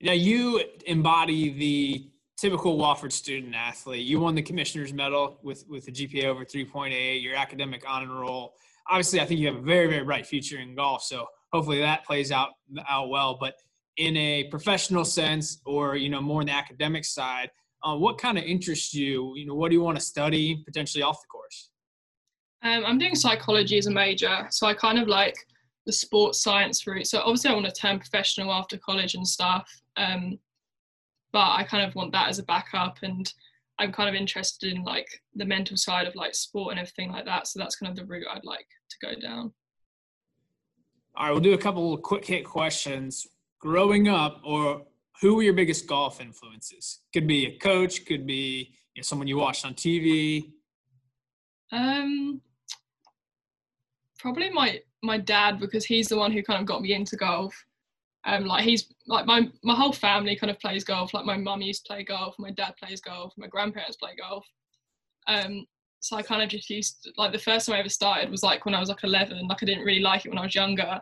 Now 0.00 0.12
you 0.12 0.62
embody 0.86 1.50
the 1.50 2.08
typical 2.38 2.78
Wofford 2.78 3.12
student 3.12 3.54
athlete. 3.54 4.04
You 4.04 4.18
won 4.20 4.34
the 4.34 4.42
commissioner's 4.42 4.92
medal 4.92 5.38
with 5.42 5.64
with 5.68 5.88
a 5.88 5.92
GPA 5.92 6.24
over 6.24 6.44
3.8. 6.44 7.22
Your 7.22 7.36
academic 7.36 7.82
honor 7.88 8.20
roll. 8.20 8.54
Obviously, 8.88 9.20
I 9.20 9.26
think 9.26 9.40
you 9.40 9.48
have 9.48 9.56
a 9.56 9.62
very 9.62 9.88
very 9.88 10.04
bright 10.04 10.26
future 10.26 10.58
in 10.58 10.74
golf. 10.74 11.02
So 11.02 11.26
hopefully 11.52 11.80
that 11.80 12.04
plays 12.04 12.32
out 12.32 12.50
out 12.88 13.08
well. 13.08 13.36
But 13.38 13.54
in 13.96 14.16
a 14.16 14.44
professional 14.44 15.04
sense, 15.04 15.60
or 15.64 15.96
you 15.96 16.08
know 16.08 16.20
more 16.20 16.40
in 16.40 16.46
the 16.46 16.52
academic 16.52 17.04
side, 17.04 17.50
uh, 17.84 17.96
what 17.96 18.18
kind 18.18 18.38
of 18.38 18.44
interests 18.44 18.94
you? 18.94 19.34
You 19.36 19.46
know, 19.46 19.54
what 19.54 19.70
do 19.70 19.76
you 19.76 19.82
want 19.82 19.98
to 19.98 20.04
study 20.04 20.62
potentially 20.64 21.02
off 21.02 21.20
the 21.20 21.28
course? 21.28 21.70
Um, 22.62 22.84
I'm 22.86 22.98
doing 22.98 23.14
psychology 23.14 23.78
as 23.78 23.86
a 23.86 23.90
major, 23.90 24.46
so 24.50 24.66
I 24.66 24.74
kind 24.74 24.98
of 24.98 25.08
like 25.08 25.36
the 25.86 25.92
sports 25.92 26.42
science 26.42 26.86
route. 26.86 27.06
So 27.06 27.20
obviously, 27.20 27.50
I 27.50 27.54
want 27.54 27.66
to 27.66 27.72
turn 27.72 27.98
professional 27.98 28.52
after 28.52 28.78
college 28.78 29.14
and 29.14 29.26
stuff. 29.26 29.68
Um, 29.96 30.38
but 31.32 31.50
I 31.52 31.64
kind 31.64 31.86
of 31.86 31.94
want 31.94 32.12
that 32.12 32.28
as 32.28 32.38
a 32.38 32.44
backup 32.44 32.98
and 33.02 33.32
I'm 33.78 33.92
kind 33.92 34.08
of 34.08 34.14
interested 34.14 34.72
in 34.72 34.84
like 34.84 35.08
the 35.34 35.44
mental 35.44 35.76
side 35.76 36.06
of 36.06 36.14
like 36.14 36.34
sport 36.34 36.72
and 36.72 36.80
everything 36.80 37.10
like 37.10 37.24
that. 37.24 37.46
So 37.46 37.58
that's 37.58 37.76
kind 37.76 37.90
of 37.90 37.96
the 37.96 38.04
route 38.04 38.26
I'd 38.30 38.44
like 38.44 38.66
to 38.90 38.96
go 39.06 39.20
down. 39.20 39.52
All 41.16 41.26
right, 41.26 41.32
we'll 41.32 41.40
do 41.40 41.54
a 41.54 41.58
couple 41.58 41.92
of 41.92 42.02
quick 42.02 42.24
hit 42.24 42.44
questions. 42.44 43.26
Growing 43.62 44.08
up, 44.08 44.40
or 44.44 44.82
who 45.20 45.36
were 45.36 45.42
your 45.44 45.52
biggest 45.54 45.86
golf 45.86 46.20
influences? 46.20 46.98
Could 47.12 47.28
be 47.28 47.46
a 47.46 47.58
coach, 47.58 48.04
could 48.04 48.26
be 48.26 48.74
you 48.94 49.00
know, 49.00 49.02
someone 49.02 49.28
you 49.28 49.36
watched 49.36 49.64
on 49.64 49.74
TV. 49.74 50.50
Um, 51.70 52.40
probably 54.18 54.50
my 54.50 54.80
my 55.04 55.16
dad 55.16 55.60
because 55.60 55.84
he's 55.84 56.08
the 56.08 56.16
one 56.16 56.32
who 56.32 56.42
kind 56.42 56.60
of 56.60 56.66
got 56.66 56.82
me 56.82 56.92
into 56.92 57.16
golf. 57.16 57.54
Um, 58.24 58.46
like 58.46 58.64
he's 58.64 58.92
like 59.06 59.26
my 59.26 59.48
my 59.62 59.76
whole 59.76 59.92
family 59.92 60.34
kind 60.34 60.50
of 60.50 60.58
plays 60.58 60.82
golf. 60.82 61.14
Like 61.14 61.24
my 61.24 61.36
mum 61.36 61.62
used 61.62 61.86
to 61.86 61.92
play 61.92 62.02
golf, 62.02 62.34
my 62.40 62.50
dad 62.50 62.74
plays 62.82 63.00
golf, 63.00 63.32
my 63.36 63.46
grandparents 63.46 63.96
play 63.96 64.10
golf. 64.18 64.44
Um, 65.28 65.66
so 66.00 66.16
I 66.16 66.22
kind 66.22 66.42
of 66.42 66.48
just 66.48 66.68
used 66.68 67.04
to, 67.04 67.12
like 67.16 67.30
the 67.30 67.38
first 67.38 67.66
time 67.66 67.76
I 67.76 67.78
ever 67.78 67.88
started 67.88 68.28
was 68.28 68.42
like 68.42 68.64
when 68.64 68.74
I 68.74 68.80
was 68.80 68.88
like 68.88 69.04
11. 69.04 69.46
Like 69.46 69.62
I 69.62 69.66
didn't 69.66 69.84
really 69.84 70.00
like 70.00 70.24
it 70.24 70.30
when 70.30 70.38
I 70.38 70.44
was 70.44 70.54
younger, 70.54 71.00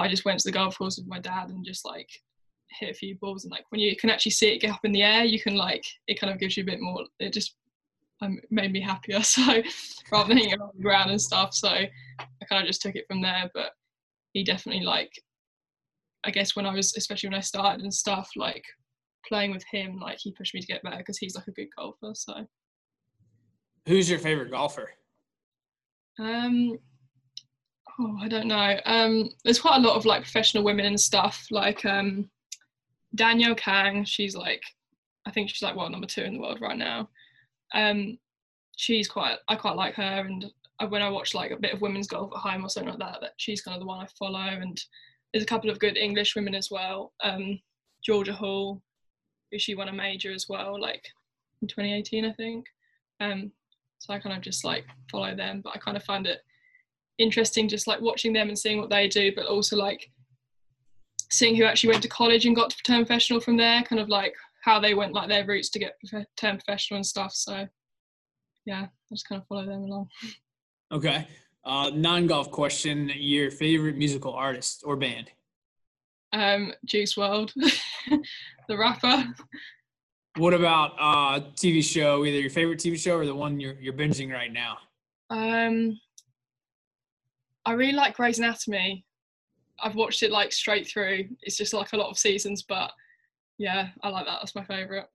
but 0.00 0.06
I 0.06 0.08
just 0.08 0.24
went 0.24 0.40
to 0.40 0.48
the 0.48 0.52
golf 0.52 0.78
course 0.78 0.96
with 0.96 1.06
my 1.06 1.18
dad 1.18 1.50
and 1.50 1.62
just 1.62 1.84
like 1.84 2.08
hit 2.70 2.88
a 2.88 2.94
few 2.94 3.16
balls. 3.16 3.44
And 3.44 3.50
like 3.50 3.64
when 3.68 3.82
you 3.82 3.94
can 3.96 4.08
actually 4.08 4.32
see 4.32 4.54
it 4.54 4.62
get 4.62 4.72
up 4.72 4.80
in 4.82 4.92
the 4.92 5.02
air, 5.02 5.24
you 5.24 5.38
can 5.38 5.56
like 5.56 5.84
it 6.06 6.18
kind 6.18 6.32
of 6.32 6.40
gives 6.40 6.56
you 6.56 6.62
a 6.62 6.66
bit 6.66 6.80
more. 6.80 7.04
It 7.18 7.34
just 7.34 7.54
um, 8.22 8.40
made 8.50 8.72
me 8.72 8.80
happier. 8.80 9.20
So 9.24 9.62
rather 10.10 10.28
than 10.28 10.38
hitting 10.38 10.52
it 10.52 10.60
on 10.60 10.70
the 10.74 10.82
ground 10.82 11.10
and 11.10 11.20
stuff, 11.20 11.52
so 11.52 11.68
I 11.68 11.88
kind 12.48 12.62
of 12.62 12.66
just 12.66 12.80
took 12.80 12.96
it 12.96 13.04
from 13.08 13.20
there. 13.20 13.50
But 13.52 13.72
he 14.32 14.42
definitely 14.42 14.84
like 14.84 15.12
I 16.24 16.30
guess 16.30 16.56
when 16.56 16.66
I 16.66 16.74
was, 16.74 16.94
especially 16.96 17.28
when 17.28 17.38
I 17.38 17.42
started 17.42 17.82
and 17.82 17.92
stuff, 17.92 18.30
like 18.36 18.64
playing 19.28 19.50
with 19.50 19.64
him, 19.70 19.98
like 20.00 20.18
he 20.20 20.32
pushed 20.32 20.54
me 20.54 20.62
to 20.62 20.66
get 20.66 20.82
better 20.82 20.96
because 20.96 21.18
he's 21.18 21.34
like 21.34 21.46
a 21.46 21.52
good 21.52 21.68
golfer. 21.76 22.12
So, 22.14 22.46
who's 23.86 24.08
your 24.08 24.18
favorite 24.18 24.50
golfer? 24.50 24.90
Um, 26.18 26.78
oh, 28.00 28.18
I 28.20 28.28
don't 28.28 28.48
know. 28.48 28.80
Um, 28.86 29.30
there's 29.44 29.60
quite 29.60 29.76
a 29.76 29.86
lot 29.86 29.96
of 29.96 30.04
like 30.06 30.22
professional 30.22 30.64
women 30.64 30.86
and 30.86 30.98
stuff. 30.98 31.46
Like 31.50 31.84
um, 31.84 32.30
Danielle 33.14 33.54
Kang, 33.54 34.04
she's 34.04 34.34
like, 34.34 34.62
I 35.26 35.30
think 35.30 35.50
she's 35.50 35.62
like 35.62 35.76
what 35.76 35.90
number 35.90 36.06
two 36.06 36.22
in 36.22 36.34
the 36.34 36.40
world 36.40 36.60
right 36.60 36.78
now. 36.78 37.08
Um, 37.74 38.18
she's 38.76 39.06
quite, 39.08 39.36
I 39.48 39.56
quite 39.56 39.76
like 39.76 39.94
her, 39.94 40.26
and 40.26 40.46
when 40.88 41.02
I 41.02 41.10
watch 41.10 41.34
like 41.34 41.50
a 41.50 41.56
bit 41.58 41.74
of 41.74 41.82
women's 41.82 42.08
golf 42.08 42.32
at 42.34 42.38
home 42.40 42.64
or 42.64 42.70
something 42.70 42.90
like 42.90 42.98
that, 43.00 43.20
that 43.20 43.32
she's 43.36 43.60
kind 43.60 43.76
of 43.76 43.80
the 43.80 43.86
one 43.86 44.00
I 44.00 44.08
follow 44.18 44.38
and 44.38 44.80
there's 45.32 45.44
a 45.44 45.46
couple 45.46 45.70
of 45.70 45.78
good 45.78 45.96
English 45.96 46.34
women 46.34 46.54
as 46.54 46.70
well. 46.70 47.12
Um, 47.22 47.60
Georgia 48.02 48.32
Hall, 48.32 48.82
who 49.50 49.58
she 49.58 49.74
won 49.74 49.88
a 49.88 49.92
major 49.92 50.32
as 50.32 50.46
well, 50.48 50.80
like 50.80 51.04
in 51.62 51.68
2018, 51.68 52.24
I 52.24 52.32
think. 52.32 52.66
Um, 53.20 53.52
So 53.98 54.14
I 54.14 54.18
kind 54.18 54.34
of 54.34 54.42
just 54.42 54.64
like 54.64 54.86
follow 55.10 55.36
them, 55.36 55.60
but 55.62 55.74
I 55.74 55.78
kind 55.78 55.96
of 55.96 56.02
find 56.04 56.26
it 56.26 56.40
interesting 57.20 57.68
just 57.68 57.86
like 57.86 58.00
watching 58.00 58.32
them 58.32 58.48
and 58.48 58.58
seeing 58.58 58.78
what 58.78 58.90
they 58.90 59.08
do, 59.08 59.32
but 59.34 59.46
also 59.46 59.76
like 59.76 60.10
seeing 61.30 61.54
who 61.54 61.64
actually 61.64 61.90
went 61.90 62.02
to 62.02 62.08
college 62.08 62.46
and 62.46 62.56
got 62.56 62.70
to 62.70 62.76
turn 62.84 63.04
professional 63.04 63.40
from 63.40 63.56
there, 63.56 63.82
kind 63.82 64.00
of 64.00 64.08
like 64.08 64.34
how 64.62 64.80
they 64.80 64.94
went 64.94 65.12
like 65.12 65.28
their 65.28 65.46
routes 65.46 65.70
to 65.70 65.78
get 65.78 65.94
turn 66.36 66.56
professional 66.56 66.96
and 66.96 67.06
stuff. 67.06 67.32
So 67.32 67.66
yeah, 68.66 68.82
I 68.82 69.14
just 69.14 69.28
kind 69.28 69.40
of 69.40 69.46
follow 69.46 69.66
them 69.66 69.82
along. 69.82 70.08
Okay. 70.92 71.26
Uh, 71.64 71.90
non-golf 71.94 72.50
question: 72.50 73.10
Your 73.14 73.50
favorite 73.50 73.96
musical 73.96 74.32
artist 74.32 74.82
or 74.84 74.96
band? 74.96 75.30
Um, 76.32 76.72
Juice 76.84 77.16
WRLD, 77.16 77.52
the 78.68 78.78
rapper. 78.78 79.26
What 80.36 80.54
about 80.54 80.92
uh 80.98 81.40
TV 81.54 81.82
show? 81.82 82.24
Either 82.24 82.38
your 82.40 82.50
favorite 82.50 82.78
TV 82.78 82.98
show 82.98 83.16
or 83.16 83.26
the 83.26 83.34
one 83.34 83.60
you're 83.60 83.74
you're 83.74 83.92
binging 83.92 84.32
right 84.32 84.52
now. 84.52 84.78
Um, 85.28 85.98
I 87.66 87.72
really 87.72 87.92
like 87.92 88.16
Grey's 88.16 88.38
Anatomy. 88.38 89.04
I've 89.82 89.94
watched 89.94 90.22
it 90.22 90.30
like 90.30 90.52
straight 90.52 90.86
through. 90.86 91.28
It's 91.42 91.56
just 91.56 91.72
like 91.72 91.92
a 91.92 91.96
lot 91.96 92.10
of 92.10 92.18
seasons, 92.18 92.64
but 92.68 92.92
yeah, 93.58 93.88
I 94.02 94.08
like 94.08 94.26
that. 94.26 94.38
That's 94.40 94.54
my 94.54 94.64
favorite. 94.64 95.06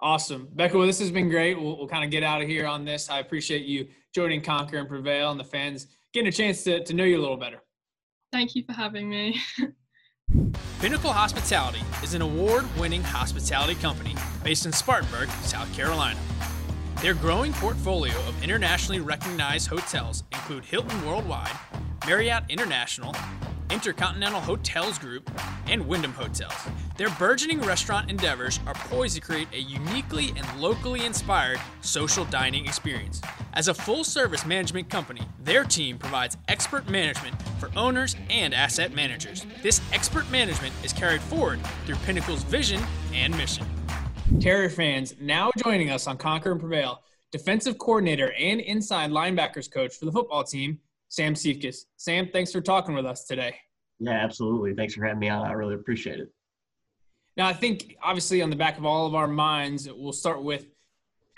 Awesome. 0.00 0.48
Becca, 0.52 0.76
well, 0.76 0.86
this 0.86 0.98
has 0.98 1.10
been 1.10 1.28
great. 1.28 1.58
We'll, 1.58 1.78
we'll 1.78 1.88
kind 1.88 2.04
of 2.04 2.10
get 2.10 2.22
out 2.22 2.42
of 2.42 2.48
here 2.48 2.66
on 2.66 2.84
this. 2.84 3.08
I 3.08 3.20
appreciate 3.20 3.64
you 3.64 3.88
joining 4.14 4.42
Conquer 4.42 4.78
and 4.78 4.88
Prevail 4.88 5.30
and 5.30 5.40
the 5.40 5.44
fans 5.44 5.86
getting 6.12 6.28
a 6.28 6.32
chance 6.32 6.64
to, 6.64 6.82
to 6.84 6.94
know 6.94 7.04
you 7.04 7.18
a 7.18 7.22
little 7.22 7.36
better. 7.36 7.62
Thank 8.32 8.54
you 8.54 8.64
for 8.64 8.72
having 8.72 9.08
me. 9.08 9.40
Pinnacle 10.80 11.12
Hospitality 11.12 11.82
is 12.02 12.14
an 12.14 12.22
award 12.22 12.64
winning 12.78 13.02
hospitality 13.02 13.74
company 13.76 14.14
based 14.44 14.66
in 14.66 14.72
Spartanburg, 14.72 15.28
South 15.42 15.72
Carolina. 15.74 16.18
Their 17.02 17.12
growing 17.12 17.52
portfolio 17.52 18.14
of 18.20 18.42
internationally 18.42 19.00
recognized 19.00 19.68
hotels 19.68 20.24
include 20.32 20.64
Hilton 20.64 21.06
Worldwide, 21.06 21.52
Marriott 22.06 22.44
International, 22.48 23.14
Intercontinental 23.70 24.40
Hotels 24.40 24.98
Group, 24.98 25.30
and 25.68 25.86
Wyndham 25.86 26.14
Hotels. 26.14 26.54
Their 26.96 27.10
burgeoning 27.10 27.60
restaurant 27.60 28.10
endeavors 28.10 28.60
are 28.66 28.72
poised 28.72 29.14
to 29.16 29.20
create 29.20 29.48
a 29.52 29.60
uniquely 29.60 30.32
and 30.36 30.58
locally 30.58 31.04
inspired 31.04 31.60
social 31.82 32.24
dining 32.24 32.64
experience. 32.64 33.20
As 33.52 33.68
a 33.68 33.74
full 33.74 34.02
service 34.02 34.46
management 34.46 34.88
company, 34.88 35.20
their 35.38 35.64
team 35.64 35.98
provides 35.98 36.38
expert 36.48 36.88
management 36.88 37.34
for 37.58 37.70
owners 37.76 38.16
and 38.30 38.54
asset 38.54 38.94
managers. 38.94 39.44
This 39.62 39.82
expert 39.92 40.30
management 40.30 40.74
is 40.82 40.94
carried 40.94 41.20
forward 41.20 41.60
through 41.84 41.96
Pinnacle's 42.06 42.42
vision 42.44 42.82
and 43.12 43.36
mission. 43.36 43.66
Terrier 44.40 44.68
fans, 44.68 45.14
now 45.20 45.50
joining 45.56 45.90
us 45.90 46.08
on 46.08 46.18
Conquer 46.18 46.50
and 46.50 46.60
Prevail, 46.60 47.00
defensive 47.30 47.78
coordinator 47.78 48.32
and 48.32 48.60
inside 48.60 49.10
linebackers 49.10 49.70
coach 49.70 49.96
for 49.96 50.04
the 50.04 50.12
football 50.12 50.42
team, 50.42 50.80
Sam 51.08 51.34
Siefkes. 51.34 51.84
Sam, 51.96 52.28
thanks 52.32 52.50
for 52.50 52.60
talking 52.60 52.94
with 52.94 53.06
us 53.06 53.24
today. 53.24 53.54
Yeah, 54.00 54.12
absolutely. 54.12 54.74
Thanks 54.74 54.94
for 54.94 55.04
having 55.04 55.20
me 55.20 55.28
on. 55.28 55.46
I 55.46 55.52
really 55.52 55.74
appreciate 55.74 56.18
it. 56.18 56.32
Now, 57.36 57.46
I 57.46 57.52
think 57.52 57.96
obviously 58.02 58.42
on 58.42 58.50
the 58.50 58.56
back 58.56 58.78
of 58.78 58.84
all 58.84 59.06
of 59.06 59.14
our 59.14 59.28
minds, 59.28 59.88
we'll 59.90 60.12
start 60.12 60.42
with 60.42 60.66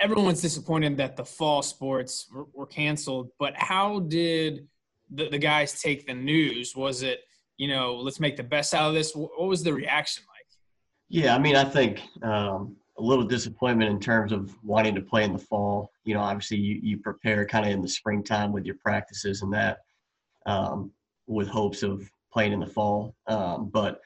everyone's 0.00 0.40
disappointed 0.40 0.96
that 0.96 1.16
the 1.16 1.24
fall 1.24 1.60
sports 1.60 2.26
were, 2.32 2.46
were 2.54 2.66
canceled, 2.66 3.30
but 3.38 3.52
how 3.54 4.00
did 4.00 4.66
the, 5.10 5.28
the 5.28 5.38
guys 5.38 5.80
take 5.80 6.06
the 6.06 6.14
news? 6.14 6.74
Was 6.74 7.02
it, 7.02 7.20
you 7.58 7.68
know, 7.68 7.96
let's 7.96 8.18
make 8.18 8.36
the 8.36 8.42
best 8.42 8.72
out 8.72 8.88
of 8.88 8.94
this? 8.94 9.14
What 9.14 9.46
was 9.46 9.62
the 9.62 9.74
reaction 9.74 10.24
like? 10.26 10.37
Yeah, 11.08 11.34
I 11.34 11.38
mean, 11.38 11.56
I 11.56 11.64
think 11.64 12.02
um, 12.22 12.76
a 12.98 13.02
little 13.02 13.24
disappointment 13.24 13.90
in 13.90 14.00
terms 14.00 14.32
of 14.32 14.54
wanting 14.62 14.94
to 14.96 15.00
play 15.00 15.24
in 15.24 15.32
the 15.32 15.38
fall. 15.38 15.90
You 16.04 16.14
know, 16.14 16.20
obviously 16.20 16.58
you, 16.58 16.80
you 16.82 16.98
prepare 16.98 17.46
kind 17.46 17.64
of 17.64 17.72
in 17.72 17.80
the 17.80 17.88
springtime 17.88 18.52
with 18.52 18.66
your 18.66 18.76
practices 18.76 19.42
and 19.42 19.52
that 19.52 19.78
um, 20.46 20.90
with 21.26 21.48
hopes 21.48 21.82
of 21.82 22.10
playing 22.32 22.52
in 22.52 22.60
the 22.60 22.66
fall. 22.66 23.14
Um, 23.26 23.70
but 23.70 24.00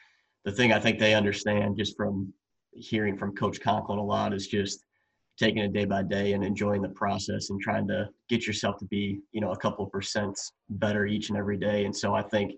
the 0.45 0.53
thing 0.53 0.73
I 0.73 0.79
think 0.79 0.99
they 0.99 1.15
understand 1.15 1.77
just 1.77 1.97
from 1.97 2.33
hearing 2.73 3.17
from 3.17 3.35
Coach 3.35 3.61
Conklin 3.61 3.99
a 3.99 4.05
lot 4.05 4.33
is 4.33 4.47
just 4.47 4.85
taking 5.39 5.63
it 5.63 5.73
day 5.73 5.85
by 5.85 6.03
day 6.03 6.35
and 6.35 6.45
enjoying 6.45 6.83
the 6.83 6.89
process 6.91 7.51
and 7.51 7.61
trying 7.61 7.89
to 7.89 8.09
get 8.29 8.47
yourself 8.47 8.77
to 8.79 8.85
be, 8.87 9.21
you 9.33 9.41
know, 9.41 9.53
a 9.53 9.57
couple 9.57 9.91
percents 9.91 10.53
better 10.69 11.07
each 11.07 11.31
and 11.31 11.39
every 11.39 11.57
day. 11.57 11.85
And 11.85 11.97
so 11.97 12.15
I 12.15 12.23
think 12.23 12.53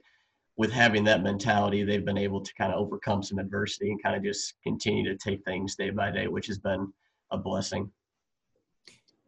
with 0.57 0.71
having 0.73 1.05
that 1.05 1.23
mentality, 1.23 1.83
they've 1.83 2.05
been 2.05 2.19
able 2.19 2.41
to 2.41 2.55
kind 2.55 2.73
of 2.73 2.79
overcome 2.79 3.23
some 3.23 3.39
adversity 3.39 3.91
and 3.91 4.03
kind 4.03 4.17
of 4.17 4.23
just 4.23 4.55
continue 4.63 5.05
to 5.05 5.17
take 5.17 5.45
things 5.45 5.75
day 5.75 5.91
by 5.91 6.11
day, 6.11 6.29
which 6.29 6.47
has 6.47 6.59
been 6.59 6.93
a 7.33 7.39
blessing. 7.39 7.91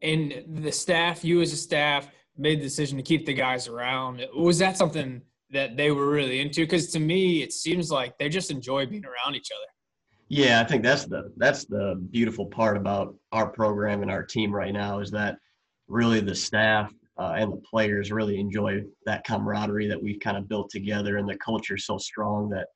And 0.03 0.45
the 0.55 0.71
staff, 0.71 1.25
you 1.25 1.41
as 1.41 1.53
a 1.53 1.57
staff, 1.57 2.09
made 2.37 2.61
the 2.61 2.65
decision 2.65 2.97
to 2.99 3.03
keep 3.03 3.27
the 3.27 3.35
guys 3.35 3.67
around. 3.67 4.25
Was 4.37 4.59
that 4.59 4.77
something 4.77 5.23
that 5.51 5.77
they 5.77 5.91
were 5.91 6.11
really 6.11 6.41
into? 6.41 6.63
Because 6.63 6.91
to 6.93 7.01
me, 7.01 7.43
it 7.43 7.53
seems 7.53 7.91
like 7.91 8.17
they 8.19 8.29
just 8.29 8.51
enjoy 8.51 8.87
being 8.87 9.05
around 9.05 9.35
each 9.35 9.51
other. 9.51 9.67
Yeah, 10.29 10.61
I 10.61 10.65
think 10.65 10.83
that's 10.83 11.05
the 11.05 11.33
that's 11.37 11.67
the 11.67 12.05
beautiful 12.11 12.47
part 12.47 12.77
about 12.77 13.15
our 13.31 13.49
program 13.49 14.03
and 14.03 14.11
our 14.11 14.25
team 14.25 14.53
right 14.53 14.73
now 14.73 14.99
is 14.99 15.11
that 15.13 15.39
really 15.87 16.19
the 16.19 16.35
staff 16.35 16.93
uh, 17.19 17.35
and 17.37 17.53
the 17.53 17.63
players 17.69 18.13
really 18.13 18.39
enjoy 18.39 18.83
that 19.07 19.25
camaraderie 19.25 19.89
that 19.89 20.03
we've 20.03 20.21
kind 20.21 20.37
of 20.37 20.49
built 20.49 20.71
together, 20.71 21.17
and 21.17 21.29
the 21.29 21.39
culture 21.39 21.79
so 21.79 21.99
strong 21.99 22.49
that 22.51 22.69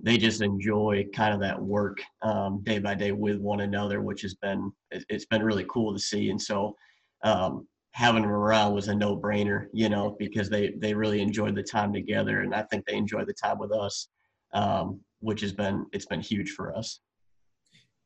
they 0.00 0.18
just 0.18 0.42
enjoy 0.42 1.06
kind 1.14 1.32
of 1.32 1.40
that 1.40 1.60
work 1.60 1.98
um, 2.22 2.60
day 2.64 2.78
by 2.78 2.94
day 2.94 3.12
with 3.12 3.38
one 3.38 3.60
another, 3.60 4.00
which 4.00 4.22
has 4.22 4.34
been 4.34 4.72
it's 4.90 5.26
been 5.26 5.42
really 5.42 5.64
cool 5.68 5.92
to 5.92 5.98
see. 5.98 6.30
And 6.30 6.40
so 6.40 6.74
um, 7.22 7.66
having 7.92 8.22
them 8.22 8.30
around 8.30 8.74
was 8.74 8.88
a 8.88 8.94
no 8.94 9.16
brainer, 9.16 9.66
you 9.72 9.88
know, 9.88 10.16
because 10.18 10.48
they 10.48 10.74
they 10.78 10.94
really 10.94 11.20
enjoyed 11.20 11.54
the 11.54 11.62
time 11.62 11.92
together, 11.92 12.40
and 12.40 12.54
I 12.54 12.62
think 12.62 12.84
they 12.86 12.96
enjoyed 12.96 13.28
the 13.28 13.34
time 13.34 13.58
with 13.58 13.72
us, 13.72 14.08
um, 14.54 15.00
which 15.20 15.40
has 15.42 15.52
been 15.52 15.86
it's 15.92 16.06
been 16.06 16.20
huge 16.20 16.50
for 16.50 16.74
us. 16.76 17.00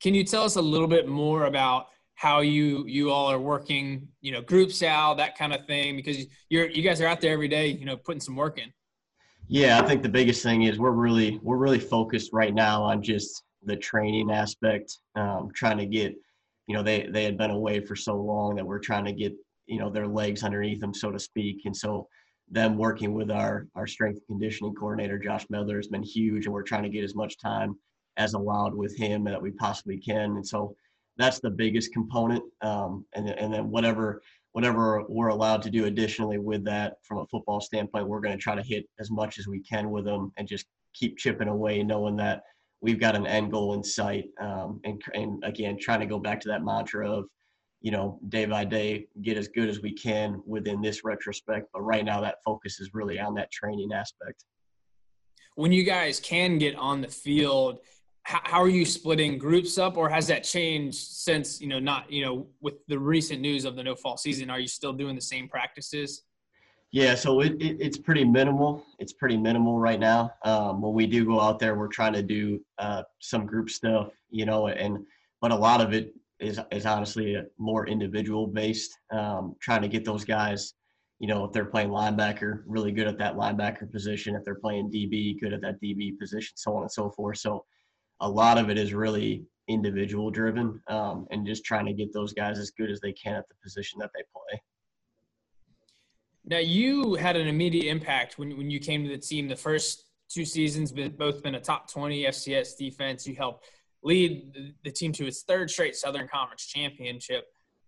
Can 0.02 0.14
you 0.14 0.24
tell 0.24 0.42
us 0.42 0.56
a 0.56 0.62
little 0.62 0.88
bit 0.88 1.08
more 1.08 1.44
about 1.46 1.86
how 2.16 2.40
you 2.40 2.84
you 2.86 3.10
all 3.10 3.30
are 3.30 3.38
working, 3.38 4.08
you 4.22 4.32
know, 4.32 4.40
groups 4.40 4.82
out, 4.82 5.18
that 5.18 5.36
kind 5.38 5.52
of 5.52 5.64
thing, 5.66 5.96
because 5.96 6.26
you're 6.48 6.68
you 6.68 6.82
guys 6.82 7.00
are 7.00 7.06
out 7.06 7.20
there 7.20 7.32
every 7.32 7.48
day, 7.48 7.68
you 7.68 7.84
know, 7.84 7.96
putting 7.96 8.20
some 8.20 8.34
work 8.34 8.58
in. 8.58 8.72
Yeah, 9.48 9.78
I 9.78 9.86
think 9.86 10.02
the 10.02 10.08
biggest 10.08 10.42
thing 10.42 10.62
is 10.62 10.78
we're 10.78 10.90
really 10.90 11.38
we're 11.42 11.58
really 11.58 11.78
focused 11.78 12.32
right 12.32 12.54
now 12.54 12.82
on 12.82 13.02
just 13.02 13.44
the 13.62 13.76
training 13.76 14.30
aspect, 14.30 14.98
um, 15.14 15.50
trying 15.54 15.78
to 15.78 15.86
get, 15.86 16.14
you 16.66 16.74
know, 16.74 16.82
they 16.82 17.06
they 17.06 17.22
had 17.22 17.36
been 17.36 17.50
away 17.50 17.80
for 17.80 17.94
so 17.94 18.16
long 18.16 18.56
that 18.56 18.66
we're 18.66 18.80
trying 18.80 19.04
to 19.04 19.12
get 19.12 19.34
you 19.66 19.78
know 19.78 19.90
their 19.90 20.08
legs 20.08 20.42
underneath 20.42 20.80
them, 20.80 20.94
so 20.94 21.10
to 21.10 21.18
speak. 21.18 21.66
And 21.66 21.76
so 21.76 22.08
them 22.50 22.78
working 22.78 23.12
with 23.12 23.30
our 23.30 23.66
our 23.74 23.86
strength 23.86 24.20
and 24.28 24.38
conditioning 24.38 24.74
coordinator 24.74 25.18
Josh 25.18 25.44
Medler 25.50 25.76
has 25.76 25.88
been 25.88 26.02
huge, 26.02 26.46
and 26.46 26.54
we're 26.54 26.62
trying 26.62 26.84
to 26.84 26.88
get 26.88 27.04
as 27.04 27.14
much 27.14 27.38
time 27.38 27.76
as 28.16 28.32
allowed 28.32 28.74
with 28.74 28.96
him 28.96 29.24
that 29.24 29.42
we 29.42 29.50
possibly 29.50 29.98
can. 29.98 30.30
And 30.36 30.46
so 30.46 30.74
that's 31.18 31.40
the 31.40 31.50
biggest 31.50 31.92
component. 31.92 32.42
Um, 32.62 33.04
and 33.14 33.28
and 33.28 33.52
then 33.52 33.70
whatever 33.70 34.22
whatever 34.52 35.04
we're 35.08 35.28
allowed 35.28 35.62
to 35.62 35.70
do 35.70 35.84
additionally 35.84 36.38
with 36.38 36.64
that 36.64 36.96
from 37.02 37.18
a 37.18 37.26
football 37.26 37.60
standpoint, 37.60 38.08
we're 38.08 38.20
going 38.20 38.36
to 38.36 38.42
try 38.42 38.54
to 38.54 38.62
hit 38.62 38.86
as 38.98 39.10
much 39.10 39.38
as 39.38 39.46
we 39.46 39.60
can 39.60 39.90
with 39.90 40.04
them 40.06 40.32
and 40.38 40.48
just 40.48 40.66
keep 40.94 41.18
chipping 41.18 41.48
away, 41.48 41.82
knowing 41.82 42.16
that 42.16 42.42
we've 42.80 42.98
got 42.98 43.14
an 43.14 43.26
end 43.26 43.52
goal 43.52 43.74
in 43.74 43.84
sight. 43.84 44.28
Um, 44.40 44.80
and, 44.84 45.02
and 45.12 45.44
again, 45.44 45.76
trying 45.78 46.00
to 46.00 46.06
go 46.06 46.18
back 46.18 46.40
to 46.40 46.48
that 46.48 46.64
mantra 46.64 47.10
of 47.10 47.26
you 47.80 47.90
know, 47.90 48.18
day 48.30 48.44
by 48.46 48.64
day, 48.64 49.06
get 49.22 49.36
as 49.36 49.48
good 49.48 49.68
as 49.68 49.80
we 49.80 49.92
can 49.92 50.42
within 50.46 50.80
this 50.80 51.04
retrospect. 51.04 51.68
But 51.72 51.82
right 51.82 52.04
now, 52.04 52.20
that 52.20 52.42
focus 52.44 52.80
is 52.80 52.94
really 52.94 53.20
on 53.20 53.34
that 53.34 53.52
training 53.52 53.92
aspect. 53.92 54.44
When 55.54 55.72
you 55.72 55.84
guys 55.84 56.18
can 56.20 56.58
get 56.58 56.74
on 56.74 57.00
the 57.00 57.08
field, 57.08 57.78
how, 58.26 58.60
are 58.60 58.68
you 58.68 58.84
splitting 58.84 59.38
groups 59.38 59.78
up, 59.78 59.96
or 59.96 60.08
has 60.08 60.26
that 60.26 60.42
changed 60.42 60.98
since 60.98 61.60
you 61.60 61.68
know 61.68 61.78
not 61.78 62.10
you 62.10 62.24
know 62.24 62.46
with 62.60 62.74
the 62.88 62.98
recent 62.98 63.40
news 63.40 63.64
of 63.64 63.76
the 63.76 63.84
no 63.84 63.94
fall 63.94 64.16
season? 64.16 64.50
Are 64.50 64.58
you 64.58 64.66
still 64.66 64.92
doing 64.92 65.14
the 65.14 65.20
same 65.20 65.48
practices? 65.48 66.22
Yeah, 66.90 67.14
so 67.14 67.40
it, 67.40 67.52
it, 67.60 67.76
it's 67.80 67.98
pretty 67.98 68.24
minimal. 68.24 68.84
It's 68.98 69.12
pretty 69.12 69.36
minimal 69.36 69.78
right 69.78 70.00
now. 70.00 70.32
Um, 70.44 70.80
when 70.80 70.92
we 70.92 71.06
do 71.06 71.24
go 71.24 71.40
out 71.40 71.60
there, 71.60 71.76
we're 71.76 71.86
trying 71.86 72.14
to 72.14 72.22
do 72.22 72.60
uh, 72.78 73.02
some 73.20 73.46
group 73.46 73.70
stuff, 73.70 74.10
you 74.30 74.44
know, 74.44 74.68
and 74.68 74.98
but 75.40 75.52
a 75.52 75.56
lot 75.56 75.80
of 75.80 75.92
it 75.94 76.12
is 76.40 76.58
is 76.72 76.84
honestly 76.84 77.36
more 77.58 77.86
individual 77.86 78.48
based. 78.48 78.98
Um, 79.12 79.54
trying 79.60 79.82
to 79.82 79.88
get 79.88 80.04
those 80.04 80.24
guys, 80.24 80.74
you 81.20 81.28
know, 81.28 81.44
if 81.44 81.52
they're 81.52 81.64
playing 81.64 81.90
linebacker, 81.90 82.62
really 82.66 82.90
good 82.90 83.06
at 83.06 83.18
that 83.18 83.36
linebacker 83.36 83.90
position. 83.90 84.34
If 84.34 84.44
they're 84.44 84.56
playing 84.56 84.90
DB, 84.90 85.40
good 85.40 85.52
at 85.52 85.60
that 85.60 85.80
DB 85.80 86.18
position, 86.18 86.56
so 86.56 86.74
on 86.74 86.82
and 86.82 86.90
so 86.90 87.10
forth. 87.10 87.38
So 87.38 87.64
a 88.20 88.28
lot 88.28 88.58
of 88.58 88.70
it 88.70 88.78
is 88.78 88.94
really 88.94 89.44
individual 89.68 90.30
driven 90.30 90.80
um, 90.88 91.26
and 91.30 91.46
just 91.46 91.64
trying 91.64 91.86
to 91.86 91.92
get 91.92 92.12
those 92.12 92.32
guys 92.32 92.58
as 92.58 92.70
good 92.70 92.90
as 92.90 93.00
they 93.00 93.12
can 93.12 93.34
at 93.34 93.48
the 93.48 93.54
position 93.62 93.98
that 93.98 94.10
they 94.14 94.22
play. 94.32 94.60
Now 96.44 96.58
you 96.58 97.14
had 97.14 97.36
an 97.36 97.48
immediate 97.48 97.90
impact 97.90 98.38
when 98.38 98.56
when 98.56 98.70
you 98.70 98.78
came 98.78 99.02
to 99.02 99.10
the 99.10 99.18
team. 99.18 99.48
The 99.48 99.56
first 99.56 100.04
two 100.28 100.44
seasons, 100.44 100.92
both 100.92 101.42
been 101.42 101.56
a 101.56 101.60
top 101.60 101.90
twenty 101.90 102.24
FCS 102.24 102.76
defense. 102.76 103.26
You 103.26 103.34
helped 103.34 103.66
lead 104.04 104.74
the 104.84 104.90
team 104.90 105.10
to 105.12 105.26
its 105.26 105.42
third 105.42 105.68
straight 105.70 105.96
Southern 105.96 106.28
Conference 106.28 106.66
championship. 106.66 107.46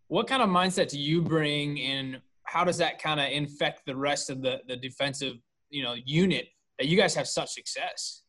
what 0.09 0.27
kind 0.27 0.43
of 0.43 0.49
mindset 0.49 0.89
do 0.89 0.99
you 0.99 1.21
bring 1.23 1.81
and 1.81 2.21
how 2.45 2.65
does 2.65 2.79
that 2.79 2.99
kind 3.01 3.21
of 3.21 3.29
infect 3.31 3.83
the 3.87 3.95
rest 3.95 4.31
of 4.31 4.41
the, 4.41 4.61
the 4.67 4.77
defensive, 4.77 5.35
you 5.69 5.83
know, 5.83 5.95
unit 6.05 6.49
that 6.79 6.89
you 6.89 6.97
guys 6.97 7.15
have 7.15 7.29
such 7.29 7.51
success? 7.51 8.23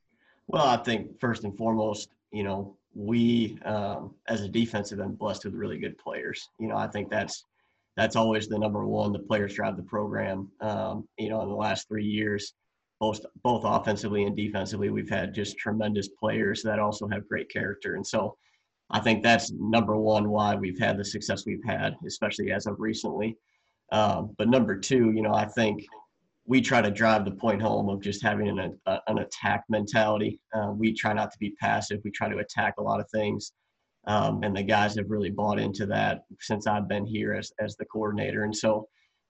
Well, 0.50 0.65
I 0.65 0.77
think 0.77 1.20
first 1.20 1.44
and 1.44 1.56
foremost, 1.56 2.10
you 2.32 2.44
know, 2.44 2.75
we 2.96 3.60
um, 3.65 4.15
as 4.27 4.41
a 4.41 4.50
defense 4.50 4.89
have 4.89 4.98
been 4.98 5.13
blessed 5.13 5.46
with 5.46 5.53
really 5.53 5.77
good 5.77 5.96
players. 6.00 6.50
You 6.60 6.68
know, 6.68 6.75
I 6.75 6.88
think 6.88 7.12
that's 7.12 7.46
that's 7.96 8.15
always 8.15 8.48
the 8.48 8.58
number 8.58 8.84
one. 8.88 9.13
The 9.13 9.20
players 9.20 9.53
drive 9.53 9.77
the 9.77 9.84
program. 9.84 10.51
Um, 10.60 11.08
you 11.20 11.29
know, 11.29 11.44
in 11.44 11.50
the 11.50 11.56
last 11.56 11.88
three 11.88 12.03
years, 12.03 12.56
both 13.00 13.24
both 13.44 13.62
offensively 13.63 14.24
and 14.24 14.36
defensively, 14.36 14.89
we've 14.89 15.10
had 15.10 15.36
just 15.36 15.60
tremendous 15.60 16.08
players 16.08 16.63
that 16.63 16.79
also 16.79 17.08
have 17.08 17.29
great 17.29 17.50
character. 17.51 17.94
And 17.94 18.06
so, 18.06 18.36
I 18.89 19.01
think 19.01 19.22
that's 19.22 19.51
number 19.51 19.98
one 19.98 20.32
why 20.32 20.56
we've 20.56 20.79
had 20.79 20.98
the 20.98 21.06
success 21.06 21.46
we've 21.46 21.63
had, 21.63 21.96
especially 22.08 22.51
as 22.51 22.65
of 22.65 22.79
recently. 22.79 23.38
Um, 23.91 24.34
but 24.39 24.50
number 24.50 24.79
two, 24.79 25.12
you 25.12 25.22
know, 25.22 25.34
I 25.36 25.46
think 25.46 25.86
we 26.50 26.60
try 26.60 26.82
to 26.82 26.89
drive 26.89 27.25
the 27.25 27.32
point 27.32 27.62
home 27.62 27.89
of 27.89 28.01
just 28.01 28.24
having 28.24 28.48
an, 28.50 28.75
a, 28.88 28.98
an 29.06 29.20
attack 29.20 29.63
mentality. 29.70 30.39
Uh, 30.51 30.72
we 30.75 30.91
try 30.91 31.13
not 31.13 31.32
to 31.32 31.38
be 31.38 31.51
passive. 31.62 32.01
We 32.03 32.10
try 32.10 32.27
to 32.27 32.39
attack 32.39 32.74
a 32.79 32.82
lot 32.82 33.00
of 33.00 33.08
things. 33.12 33.53
Um, 34.08 34.41
and 34.41 34.58
the 34.58 34.63
guys 34.63 34.96
have 34.96 35.12
really 35.12 35.29
bought 35.29 35.60
into 35.60 35.86
that 35.86 36.24
since 36.39 36.65
I've 36.65 36.88
been 36.88 37.06
here 37.06 37.36
as, 37.36 37.51
as 37.60 37.75
the 37.75 37.86
coordinator. 37.86 38.46
And 38.46 38.56
so, 38.56 38.88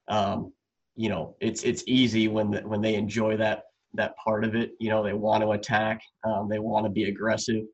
um, 0.08 0.54
you 0.96 1.10
know, 1.10 1.36
it's 1.40 1.62
it's 1.62 1.84
easy 1.86 2.26
when 2.28 2.52
the, 2.52 2.60
when 2.62 2.80
they 2.80 2.94
enjoy 2.94 3.36
that 3.36 3.64
that 3.94 4.16
part 4.16 4.42
of 4.42 4.54
it. 4.54 4.70
You 4.80 4.88
know, 4.88 5.02
they 5.04 5.12
want 5.12 5.42
to 5.42 5.52
attack, 5.52 6.00
um, 6.24 6.48
they 6.48 6.58
want 6.58 6.86
to 6.86 6.90
be 6.90 7.04
aggressive, 7.04 7.64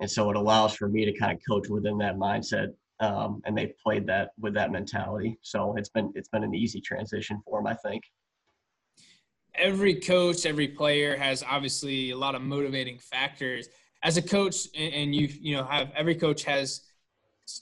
and 0.00 0.10
so 0.10 0.30
it 0.30 0.36
allows 0.36 0.74
for 0.74 0.88
me 0.88 1.04
to 1.04 1.16
kind 1.16 1.32
of 1.32 1.40
coach 1.48 1.68
within 1.68 1.96
that 1.98 2.16
mindset. 2.16 2.68
Um, 2.98 3.40
and 3.44 3.56
they've 3.56 3.76
played 3.82 4.06
that 4.08 4.30
with 4.40 4.54
that 4.54 4.72
mentality. 4.72 5.38
So 5.42 5.76
it's 5.76 5.90
been 5.90 6.12
it's 6.16 6.28
been 6.28 6.44
an 6.44 6.54
easy 6.54 6.80
transition 6.80 7.40
for 7.44 7.60
them, 7.60 7.68
I 7.68 7.74
think 7.88 8.02
every 9.58 9.94
coach, 9.94 10.46
every 10.46 10.68
player 10.68 11.16
has 11.16 11.42
obviously 11.42 12.10
a 12.10 12.16
lot 12.16 12.34
of 12.34 12.42
motivating 12.42 12.98
factors. 12.98 13.68
As 14.02 14.16
a 14.16 14.22
coach, 14.22 14.68
and 14.76 15.14
you 15.14 15.28
you 15.40 15.56
know 15.56 15.64
have 15.64 15.90
every 15.96 16.14
coach 16.14 16.44
has 16.44 16.82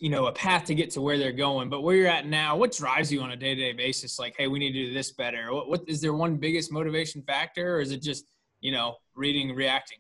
you 0.01 0.11
know 0.11 0.27
a 0.27 0.33
path 0.33 0.65
to 0.65 0.75
get 0.75 0.91
to 0.91 1.01
where 1.01 1.19
they're 1.19 1.33
going. 1.33 1.71
But 1.71 1.83
where 1.83 1.97
you're 1.97 2.09
at 2.09 2.27
now, 2.27 2.57
what 2.57 2.73
drives 2.73 3.13
you 3.13 3.21
on 3.23 3.31
a 3.31 3.37
day 3.37 3.55
to 3.55 3.61
day 3.61 3.73
basis? 3.73 4.19
Like, 4.19 4.35
hey, 4.37 4.49
we 4.49 4.59
need 4.59 4.73
to 4.73 4.87
do 4.87 4.93
this 4.93 5.13
better. 5.13 5.53
What, 5.53 5.69
what 5.69 5.83
is 5.87 6.01
there 6.01 6.13
one 6.13 6.37
biggest 6.37 6.73
motivation 6.73 7.23
factor, 7.23 7.77
or 7.77 7.81
is 7.81 7.93
it 7.93 8.03
just 8.03 8.25
you 8.61 8.73
know 8.73 8.97
reading, 9.15 9.55
reacting? 9.55 9.99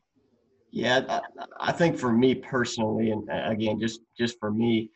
Yeah, 0.70 1.20
I 1.60 1.70
think 1.70 1.96
for 1.96 2.12
me 2.12 2.34
personally, 2.34 3.10
and 3.10 3.28
again, 3.30 3.78
just 3.78 4.00
just 4.18 4.38
for 4.40 4.50
me, 4.50 4.90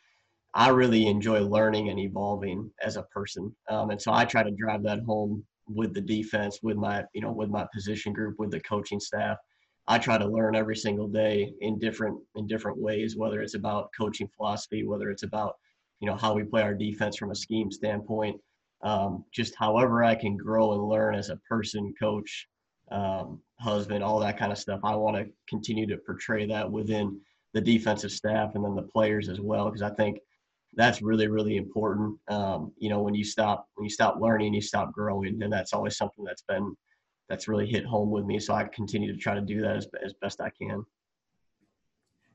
I 0.55 0.71
really 0.71 1.07
enjoy 1.07 1.40
learning 1.40 1.88
and 1.88 2.00
evolving 2.00 2.71
as 2.83 2.97
a 2.97 3.02
person, 3.05 3.55
um, 3.71 3.90
and 3.90 4.02
so 4.02 4.12
I 4.12 4.25
try 4.25 4.43
to 4.43 4.50
drive 4.50 4.83
that 4.83 5.00
home 5.05 5.45
with 5.69 5.95
the 5.95 6.01
defense, 6.01 6.61
with 6.63 6.77
my 6.77 7.05
you 7.13 7.21
know 7.21 7.33
with 7.33 7.51
my 7.51 7.67
position 7.73 8.13
group, 8.13 8.39
with 8.39 8.51
the 8.51 8.61
coaching 8.61 9.01
staff. 9.01 9.39
I 9.91 9.99
try 9.99 10.19
to 10.19 10.27
learn 10.27 10.55
every 10.55 10.77
single 10.77 11.09
day 11.09 11.53
in 11.61 11.79
different 11.79 12.19
in 12.37 12.47
different 12.47 12.79
ways, 12.79 13.17
whether 13.17 13.41
it's 13.41 13.55
about 13.55 13.91
coaching 13.97 14.29
philosophy, 14.37 14.85
whether 14.85 15.11
it's 15.11 15.23
about 15.23 15.57
you 16.01 16.07
know 16.07 16.17
how 16.17 16.35
we 16.35 16.45
play 16.45 16.63
our 16.63 16.75
defense 16.75 17.17
from 17.17 17.31
a 17.31 17.35
scheme 17.35 17.71
standpoint. 17.71 18.41
Um, 18.83 19.25
just 19.33 19.57
however 19.57 20.05
I 20.05 20.15
can 20.15 20.37
grow 20.37 20.73
and 20.73 20.89
learn 20.89 21.15
as 21.15 21.31
a 21.31 21.37
person, 21.49 21.93
coach, 21.99 22.47
um, 22.93 23.41
husband, 23.59 24.04
all 24.04 24.21
that 24.21 24.39
kind 24.39 24.52
of 24.52 24.59
stuff. 24.59 24.81
I 24.85 24.95
want 24.95 25.17
to 25.17 25.26
continue 25.49 25.87
to 25.87 25.97
portray 25.97 26.47
that 26.47 26.71
within 26.71 27.21
the 27.54 27.61
defensive 27.61 28.13
staff 28.13 28.54
and 28.54 28.65
then 28.65 28.76
the 28.76 28.83
players 28.83 29.28
as 29.28 29.41
well, 29.41 29.67
because 29.67 29.83
I 29.83 29.91
think 29.91 30.21
that's 30.75 31.02
really 31.02 31.28
really 31.28 31.57
important. 31.57 32.19
Um, 32.28 32.73
you 32.78 32.89
know 32.89 33.02
when 33.02 33.15
you 33.15 33.25
stop 33.25 33.67
when 33.75 33.85
you 33.85 33.91
stop 33.91 34.19
learning 34.21 34.54
you 34.54 34.61
stop 34.61 34.93
growing 34.93 35.43
and 35.43 35.52
that's 35.52 35.73
always 35.73 35.97
something 35.97 36.25
that's 36.25 36.43
been 36.43 36.76
that's 37.28 37.49
really 37.49 37.67
hit 37.67 37.85
home 37.85 38.11
with 38.11 38.25
me. 38.25 38.39
So 38.39 38.54
i 38.54 38.65
continue 38.65 39.13
to 39.13 39.19
try 39.19 39.35
to 39.35 39.41
do 39.41 39.61
that 39.63 39.76
as, 39.76 39.89
as 40.04 40.15
best 40.21 40.41
i 40.41 40.50
can. 40.50 40.85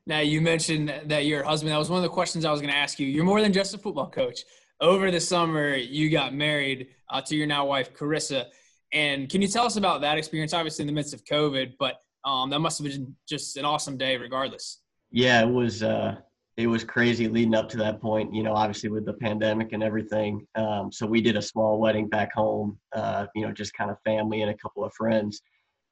Now 0.06 0.20
you 0.20 0.42
mentioned 0.42 0.94
that 1.06 1.26
your 1.26 1.44
husband. 1.44 1.72
That 1.72 1.78
was 1.78 1.90
one 1.90 1.98
of 1.98 2.04
the 2.04 2.10
questions 2.10 2.46
i 2.46 2.52
was 2.52 2.62
going 2.62 2.74
to 2.74 2.78
ask 2.78 3.00
you. 3.00 3.08
You're 3.08 3.24
more 3.24 3.42
than 3.42 3.54
just 3.54 3.74
a 3.74 3.78
football 3.78 4.10
coach. 4.10 4.42
Over 4.82 5.12
the 5.12 5.20
summer 5.20 5.76
you 5.76 6.10
got 6.10 6.34
married 6.34 6.88
uh, 7.10 7.22
to 7.22 7.36
your 7.36 7.48
now 7.48 7.66
wife 7.66 7.94
carissa. 7.94 8.46
And 8.92 9.30
can 9.30 9.42
you 9.42 9.48
tell 9.48 9.66
us 9.66 9.76
about 9.76 10.02
that 10.02 10.18
experience? 10.18 10.54
Obviously 10.54 10.84
in 10.84 10.88
the 10.88 10.94
midst 10.94 11.14
of 11.14 11.24
covid 11.24 11.74
but 11.80 11.96
um, 12.26 12.50
that 12.50 12.60
must 12.60 12.78
have 12.82 12.90
been 12.90 13.16
just 13.28 13.58
an 13.58 13.66
awesome 13.66 13.98
day 13.98 14.18
regardless. 14.18 14.80
Yeah 15.12 15.42
it 15.44 15.50
was 15.50 15.84
uh 15.84 16.16
it 16.56 16.68
was 16.68 16.84
crazy 16.84 17.28
leading 17.28 17.56
up 17.56 17.68
to 17.70 17.78
that 17.78 18.00
point, 18.00 18.34
you 18.34 18.44
know, 18.44 18.54
obviously 18.54 18.90
with 18.90 19.06
the 19.06 19.14
pandemic 19.14 19.74
and 19.74 19.82
everything. 19.82 20.46
Um, 20.56 20.92
so 20.92 21.06
we 21.08 21.20
did 21.22 21.36
a 21.36 21.42
small 21.42 21.80
wedding 21.80 22.08
back 22.08 22.32
home, 22.34 22.78
uh, 22.96 23.26
you 23.34 23.46
know, 23.46 23.52
just 23.52 23.74
kind 23.74 23.90
of 23.90 23.98
family 24.06 24.42
and 24.42 24.52
a 24.52 24.58
couple 24.58 24.86
of 24.86 24.94
friends 24.94 25.42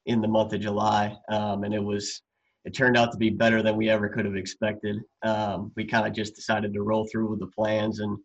in 0.06 0.20
the 0.20 0.28
month 0.28 0.52
of 0.52 0.60
July. 0.60 1.16
Um, 1.28 1.64
and 1.64 1.74
it 1.74 1.82
was, 1.82 2.22
it 2.64 2.74
turned 2.74 2.96
out 2.96 3.10
to 3.10 3.18
be 3.18 3.30
better 3.30 3.60
than 3.60 3.76
we 3.76 3.90
ever 3.90 4.08
could 4.08 4.24
have 4.24 4.36
expected. 4.36 4.98
Um, 5.22 5.72
we 5.74 5.84
kind 5.84 6.06
of 6.06 6.12
just 6.12 6.36
decided 6.36 6.72
to 6.74 6.82
roll 6.82 7.08
through 7.10 7.28
with 7.28 7.40
the 7.40 7.48
plans 7.48 7.98
and 7.98 8.16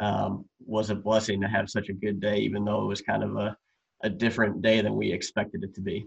um, 0.00 0.44
was 0.66 0.90
a 0.90 0.96
blessing 0.96 1.40
to 1.42 1.46
have 1.46 1.70
such 1.70 1.90
a 1.90 1.92
good 1.92 2.20
day, 2.20 2.38
even 2.38 2.64
though 2.64 2.82
it 2.82 2.86
was 2.86 3.02
kind 3.02 3.22
of 3.22 3.36
a, 3.36 3.56
a 4.02 4.10
different 4.10 4.62
day 4.62 4.80
than 4.80 4.96
we 4.96 5.12
expected 5.12 5.62
it 5.62 5.74
to 5.76 5.80
be. 5.80 6.04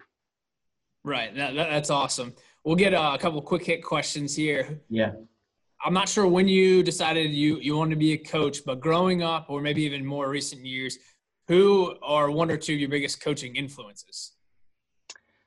Right. 1.05 1.33
That, 1.33 1.55
that, 1.55 1.69
that's 1.69 1.89
awesome. 1.89 2.33
We'll 2.65 2.75
get 2.75 2.93
uh, 2.93 3.11
a 3.13 3.17
couple 3.17 3.41
quick 3.41 3.63
hit 3.63 3.81
questions 3.81 4.35
here. 4.35 4.81
Yeah. 4.89 5.13
I'm 5.83 5.93
not 5.93 6.09
sure 6.09 6.27
when 6.27 6.47
you 6.47 6.83
decided 6.83 7.31
you 7.31 7.59
you 7.59 7.77
wanted 7.77 7.91
to 7.91 7.95
be 7.97 8.13
a 8.13 8.17
coach, 8.17 8.65
but 8.65 8.79
growing 8.79 9.21
up, 9.21 9.45
or 9.49 9.61
maybe 9.61 9.83
even 9.83 10.05
more 10.05 10.29
recent 10.29 10.65
years, 10.65 10.97
who 11.47 11.95
are 12.01 12.31
one 12.31 12.51
or 12.51 12.57
two 12.57 12.73
of 12.73 12.79
your 12.79 12.89
biggest 12.89 13.21
coaching 13.21 13.55
influences? 13.55 14.33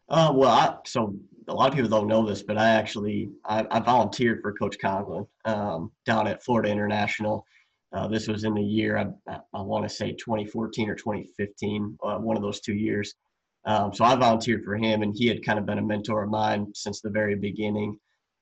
Uh, 0.08 0.32
well, 0.34 0.50
I, 0.50 0.76
so 0.86 1.14
a 1.48 1.54
lot 1.54 1.68
of 1.68 1.74
people 1.74 1.90
don't 1.90 2.08
know 2.08 2.26
this, 2.26 2.42
but 2.42 2.58
I 2.58 2.70
actually 2.70 3.30
I, 3.44 3.66
I 3.70 3.80
volunteered 3.80 4.40
for 4.42 4.52
Coach 4.52 4.78
Conklin 4.80 5.26
um, 5.44 5.92
down 6.06 6.26
at 6.26 6.42
Florida 6.42 6.70
International. 6.70 7.44
Uh, 7.92 8.06
this 8.06 8.28
was 8.28 8.44
in 8.44 8.54
the 8.54 8.62
year 8.62 8.98
I, 8.98 9.38
I 9.52 9.62
want 9.62 9.84
to 9.84 9.88
say 9.88 10.12
2014 10.12 10.88
or 10.88 10.94
2015, 10.94 11.98
uh, 12.04 12.18
one 12.18 12.36
of 12.36 12.42
those 12.42 12.60
two 12.60 12.74
years. 12.74 13.14
Um, 13.64 13.92
so 13.92 14.04
I 14.04 14.14
volunteered 14.14 14.64
for 14.64 14.76
him, 14.76 15.02
and 15.02 15.14
he 15.14 15.26
had 15.26 15.44
kind 15.44 15.58
of 15.58 15.66
been 15.66 15.78
a 15.78 15.82
mentor 15.82 16.22
of 16.22 16.30
mine 16.30 16.72
since 16.74 17.00
the 17.00 17.10
very 17.10 17.34
beginning. 17.34 17.98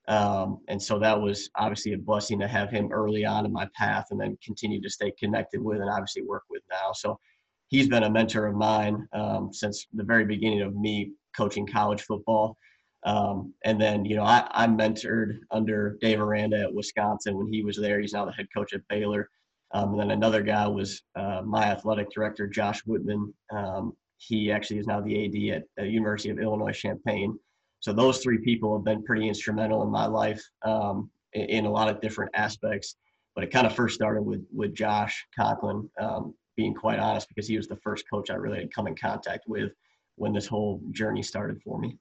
Um, 0.09 0.61
and 0.69 0.83
so 0.83 0.99
that 0.99 1.21
was 1.21 1.51
obviously 1.57 1.93
a 1.93 1.99
blessing 1.99 2.41
to 2.41 2.49
have 2.49 2.71
him 2.71 2.91
early 2.91 3.27
on 3.27 3.45
in 3.45 3.53
my 3.53 3.69
path 3.77 4.07
and 4.11 4.19
then 4.19 4.39
continue 4.43 4.81
to 4.81 4.91
stay 4.91 5.13
connected 5.19 5.63
with 5.63 5.81
and 5.81 5.91
obviously 5.91 6.23
work 6.23 6.45
with 6.51 6.63
now. 6.71 6.93
So 6.95 7.21
he's 7.69 7.89
been 7.89 8.05
a 8.05 8.11
mentor 8.11 8.47
of 8.47 8.57
mine 8.57 9.07
um, 9.13 9.53
since 9.53 9.87
the 9.93 10.05
very 10.05 10.25
beginning 10.25 10.63
of 10.63 10.75
me 10.75 11.13
coaching 11.37 11.67
college 11.67 12.03
football. 12.03 12.57
Um, 13.05 13.53
and 13.65 13.81
then, 13.81 14.07
you 14.07 14.17
know, 14.17 14.25
I, 14.25 14.49
I 14.51 14.67
mentored 14.67 15.39
under 15.51 15.99
Dave 16.01 16.21
Aranda 16.21 16.63
at 16.63 16.75
Wisconsin 16.75 17.37
when 17.37 17.53
he 17.53 17.63
was 17.63 17.77
there. 17.77 18.01
He's 18.01 18.15
now 18.15 18.25
the 18.25 18.33
head 18.33 18.49
coach 18.55 18.73
at 18.73 18.81
Baylor. 18.89 19.29
Um, 19.75 19.91
and 19.91 20.01
then 20.01 20.11
another 20.13 20.43
guy 20.43 20.67
was 20.67 21.03
uh, 21.17 21.43
my 21.45 21.65
athletic 21.65 22.11
director, 22.11 22.47
Josh 22.47 22.81
Whitman. 22.87 23.33
Um, 23.55 23.93
he 24.17 24.51
actually 24.51 24.79
is 24.79 24.87
now 24.87 25.01
the 25.03 25.27
AD 25.27 25.57
at 25.57 25.65
the 25.77 25.87
University 25.87 26.31
of 26.31 26.39
Illinois 26.39 26.73
Champaign. 26.73 27.39
So 27.81 27.93
those 27.93 28.19
three 28.19 28.39
people 28.39 28.77
have 28.77 28.85
been 28.85 29.03
pretty 29.05 29.29
instrumental 29.29 29.83
in 29.83 29.91
my 29.91 30.07
life 30.07 30.43
um, 30.65 31.11
in, 31.33 31.45
in, 31.47 31.65
a 31.67 31.71
lot 31.71 31.89
of 31.89 32.01
different 32.01 32.33
aspects. 32.35 32.97
But 33.35 33.45
it 33.45 33.53
kind 33.53 33.67
of 33.67 33.75
first 33.75 33.95
started 33.95 34.23
with 34.23 34.45
with 34.53 34.75
Josh 34.75 35.25
Conklin, 35.39 35.89
um, 36.01 36.35
being 36.57 36.75
quite 36.75 36.99
honest, 36.99 37.29
because 37.29 37.47
he 37.47 37.57
was 37.57 37.69
the 37.69 37.77
first 37.77 38.05
coach 38.11 38.31
I 38.31 38.35
really 38.35 38.59
had 38.59 38.75
come 38.75 38.89
in 38.89 38.97
contact 38.97 39.45
with 39.47 39.73
when 40.17 40.33
this 40.33 40.47
whole 40.47 40.81
journey 40.91 41.23
started 41.23 41.63
for 41.63 41.79
me. 41.79 41.97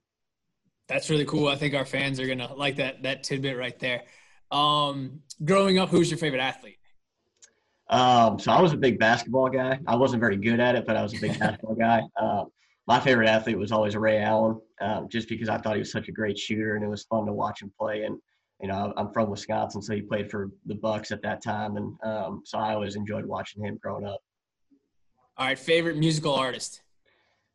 That's 0.87 1.09
really 1.09 1.25
cool. 1.25 1.47
I 1.47 1.55
think 1.55 1.75
our 1.75 1.85
fans 1.85 2.19
are 2.19 2.27
gonna 2.27 2.53
like 2.55 2.77
that 2.77 3.03
that 3.03 3.23
tidbit 3.23 3.57
right 3.57 3.77
there. 3.77 4.03
Um, 4.49 5.21
growing 5.43 5.77
up, 5.77 5.89
who's 5.89 6.09
your 6.09 6.17
favorite 6.17 6.41
athlete? 6.41 6.79
Um, 7.89 8.39
so 8.39 8.51
I 8.51 8.61
was 8.61 8.73
a 8.73 8.77
big 8.77 8.99
basketball 8.99 9.49
guy. 9.49 9.79
I 9.87 9.95
wasn't 9.95 10.19
very 10.19 10.37
good 10.37 10.59
at 10.59 10.75
it, 10.75 10.85
but 10.85 10.97
I 10.97 11.03
was 11.03 11.13
a 11.13 11.19
big 11.19 11.37
basketball 11.39 11.75
guy. 11.75 12.01
Um, 12.19 12.47
my 12.87 12.99
favorite 12.99 13.27
athlete 13.27 13.57
was 13.57 13.71
always 13.71 13.95
Ray 13.95 14.21
Allen, 14.21 14.59
um, 14.81 15.07
just 15.09 15.29
because 15.29 15.49
I 15.49 15.57
thought 15.57 15.73
he 15.75 15.79
was 15.79 15.91
such 15.91 16.07
a 16.07 16.11
great 16.11 16.37
shooter 16.37 16.75
and 16.75 16.83
it 16.83 16.89
was 16.89 17.03
fun 17.03 17.25
to 17.25 17.33
watch 17.33 17.61
him 17.61 17.71
play. 17.79 18.03
And 18.03 18.19
you 18.61 18.67
know, 18.67 18.93
I'm 18.97 19.11
from 19.11 19.29
Wisconsin, 19.29 19.81
so 19.81 19.93
he 19.93 20.01
played 20.01 20.31
for 20.31 20.49
the 20.65 20.75
Bucks 20.75 21.11
at 21.11 21.21
that 21.21 21.43
time, 21.43 21.77
and 21.77 21.95
um, 22.03 22.41
so 22.43 22.57
I 22.57 22.73
always 22.73 22.95
enjoyed 22.95 23.25
watching 23.25 23.63
him 23.63 23.77
growing 23.81 24.05
up. 24.05 24.19
All 25.37 25.45
right, 25.45 25.59
favorite 25.59 25.97
musical 25.97 26.33
artist? 26.33 26.81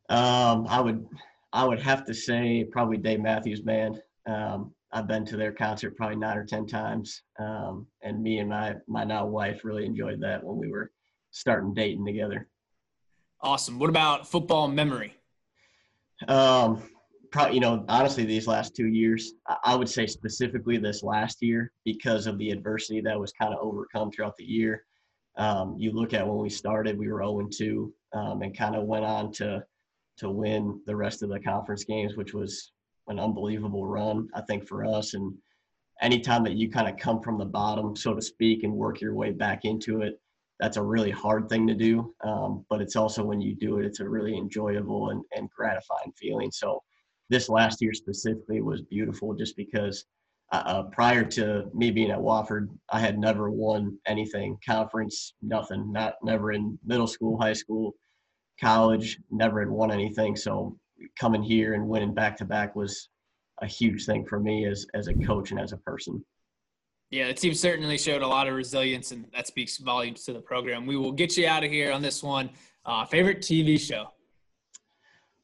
Um, 0.08 0.66
I 0.68 0.80
would 0.80 1.04
I 1.52 1.64
would 1.64 1.80
have 1.80 2.04
to 2.04 2.14
say 2.14 2.64
probably 2.70 2.98
Dave 2.98 3.20
Matthews 3.20 3.60
Band. 3.60 4.00
Um, 4.26 4.72
I've 4.92 5.08
been 5.08 5.24
to 5.26 5.36
their 5.36 5.52
concert 5.52 5.96
probably 5.96 6.16
nine 6.16 6.36
or 6.36 6.44
ten 6.44 6.66
times, 6.66 7.22
um, 7.40 7.86
and 8.02 8.22
me 8.22 8.38
and 8.38 8.48
my 8.48 8.76
my 8.86 9.02
now 9.02 9.26
wife 9.26 9.64
really 9.64 9.84
enjoyed 9.84 10.20
that 10.20 10.44
when 10.44 10.56
we 10.56 10.70
were 10.70 10.92
starting 11.32 11.74
dating 11.74 12.06
together. 12.06 12.48
Awesome. 13.40 13.80
What 13.80 13.90
about 13.90 14.28
football 14.28 14.68
memory? 14.68 15.14
Um, 16.28 16.82
probably, 17.32 17.54
you 17.54 17.60
know, 17.60 17.84
honestly, 17.88 18.24
these 18.24 18.46
last 18.46 18.76
two 18.76 18.86
years, 18.86 19.32
I 19.64 19.74
would 19.74 19.88
say 19.88 20.06
specifically 20.06 20.76
this 20.76 21.02
last 21.02 21.42
year 21.42 21.72
because 21.84 22.26
of 22.26 22.38
the 22.38 22.50
adversity 22.50 23.00
that 23.00 23.18
was 23.18 23.32
kind 23.32 23.52
of 23.52 23.60
overcome 23.60 24.12
throughout 24.12 24.36
the 24.36 24.44
year. 24.44 24.84
Um, 25.38 25.74
you 25.78 25.92
look 25.92 26.12
at 26.12 26.26
when 26.26 26.38
we 26.38 26.50
started, 26.50 26.98
we 26.98 27.10
were 27.10 27.20
0 27.20 27.48
2, 27.50 27.94
um, 28.12 28.42
and 28.42 28.56
kind 28.56 28.76
of 28.76 28.84
went 28.84 29.06
on 29.06 29.32
to 29.32 29.64
to 30.18 30.28
win 30.28 30.78
the 30.86 30.94
rest 30.94 31.22
of 31.22 31.30
the 31.30 31.40
conference 31.40 31.84
games, 31.84 32.16
which 32.16 32.34
was 32.34 32.72
an 33.08 33.18
unbelievable 33.18 33.86
run, 33.86 34.28
I 34.34 34.42
think, 34.42 34.68
for 34.68 34.84
us. 34.84 35.14
And 35.14 35.34
anytime 36.02 36.44
that 36.44 36.56
you 36.56 36.70
kind 36.70 36.86
of 36.86 36.98
come 36.98 37.22
from 37.22 37.38
the 37.38 37.46
bottom, 37.46 37.96
so 37.96 38.14
to 38.14 38.20
speak, 38.20 38.62
and 38.62 38.74
work 38.74 39.00
your 39.00 39.14
way 39.14 39.30
back 39.30 39.64
into 39.64 40.02
it, 40.02 40.20
that's 40.60 40.76
a 40.76 40.82
really 40.82 41.10
hard 41.10 41.48
thing 41.48 41.66
to 41.66 41.74
do. 41.74 42.14
Um, 42.22 42.66
but 42.68 42.82
it's 42.82 42.94
also 42.94 43.24
when 43.24 43.40
you 43.40 43.54
do 43.54 43.78
it, 43.78 43.86
it's 43.86 44.00
a 44.00 44.08
really 44.08 44.36
enjoyable 44.36 45.08
and, 45.10 45.24
and 45.34 45.48
gratifying 45.50 46.12
feeling. 46.14 46.50
So 46.52 46.82
this 47.28 47.48
last 47.48 47.80
year 47.80 47.92
specifically 47.92 48.60
was 48.60 48.82
beautiful 48.82 49.34
just 49.34 49.56
because 49.56 50.04
uh, 50.52 50.62
uh, 50.66 50.82
prior 50.84 51.24
to 51.24 51.64
me 51.74 51.90
being 51.90 52.10
at 52.10 52.18
Wofford, 52.18 52.68
I 52.90 53.00
had 53.00 53.18
never 53.18 53.50
won 53.50 53.98
anything, 54.06 54.58
conference, 54.66 55.34
nothing, 55.40 55.90
not 55.90 56.14
never 56.22 56.52
in 56.52 56.78
middle 56.84 57.06
school, 57.06 57.40
high 57.40 57.54
school, 57.54 57.94
college, 58.60 59.18
never 59.30 59.60
had 59.60 59.70
won 59.70 59.90
anything. 59.90 60.36
So 60.36 60.78
coming 61.18 61.42
here 61.42 61.72
and 61.74 61.88
winning 61.88 62.12
back 62.12 62.36
to 62.36 62.44
back 62.44 62.76
was 62.76 63.08
a 63.62 63.66
huge 63.66 64.04
thing 64.04 64.26
for 64.26 64.38
me 64.38 64.66
as 64.66 64.86
as 64.94 65.08
a 65.08 65.14
coach 65.14 65.50
and 65.52 65.60
as 65.60 65.72
a 65.72 65.78
person. 65.78 66.22
Yeah, 67.10 67.26
the 67.26 67.34
team 67.34 67.54
certainly 67.54 67.98
showed 67.98 68.22
a 68.22 68.26
lot 68.26 68.48
of 68.48 68.54
resilience, 68.54 69.12
and 69.12 69.26
that 69.34 69.46
speaks 69.46 69.76
volumes 69.78 70.24
to 70.24 70.32
the 70.32 70.40
program. 70.40 70.86
We 70.86 70.96
will 70.96 71.12
get 71.12 71.36
you 71.36 71.46
out 71.46 71.62
of 71.62 71.70
here 71.70 71.92
on 71.92 72.00
this 72.00 72.22
one. 72.22 72.50
Uh, 72.84 73.04
favorite 73.04 73.40
TV 73.40 73.78
show? 73.78 74.08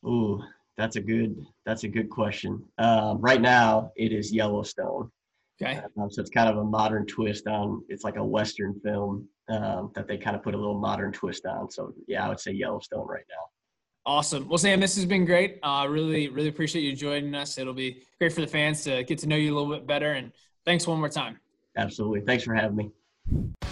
Ooh, 0.04 0.42
that's 0.78 0.96
a 0.96 1.00
good 1.00 1.44
that's 1.66 1.84
a 1.84 1.88
good 1.88 2.08
question. 2.08 2.64
Um, 2.78 3.20
right 3.20 3.40
now, 3.40 3.92
it 3.96 4.12
is 4.12 4.32
Yellowstone. 4.32 5.10
Okay. 5.60 5.80
Um, 6.00 6.08
so 6.08 6.20
it's 6.22 6.30
kind 6.30 6.48
of 6.48 6.56
a 6.56 6.64
modern 6.64 7.04
twist 7.04 7.48
on. 7.48 7.82
It's 7.88 8.04
like 8.04 8.16
a 8.16 8.24
western 8.24 8.78
film 8.80 9.28
um, 9.48 9.90
that 9.96 10.06
they 10.06 10.16
kind 10.16 10.36
of 10.36 10.42
put 10.42 10.54
a 10.54 10.56
little 10.56 10.78
modern 10.78 11.12
twist 11.12 11.44
on. 11.46 11.68
So 11.68 11.92
yeah, 12.06 12.24
I 12.24 12.28
would 12.28 12.38
say 12.38 12.52
Yellowstone 12.52 13.06
right 13.06 13.24
now. 13.28 13.44
Awesome. 14.06 14.48
Well, 14.48 14.56
Sam, 14.56 14.80
this 14.80 14.94
has 14.94 15.04
been 15.04 15.26
great. 15.26 15.58
Uh, 15.62 15.86
really, 15.90 16.28
really 16.28 16.48
appreciate 16.48 16.82
you 16.82 16.94
joining 16.94 17.34
us. 17.34 17.58
It'll 17.58 17.74
be 17.74 18.04
great 18.18 18.32
for 18.32 18.40
the 18.40 18.46
fans 18.46 18.82
to 18.84 19.02
get 19.02 19.18
to 19.18 19.26
know 19.26 19.36
you 19.36 19.52
a 19.52 19.56
little 19.58 19.74
bit 19.74 19.86
better. 19.86 20.12
And 20.12 20.32
thanks 20.64 20.86
one 20.86 20.98
more 20.98 21.10
time. 21.10 21.38
Absolutely. 21.76 22.22
Thanks 22.22 22.44
for 22.44 22.54
having 22.54 22.76
me. 22.76 23.67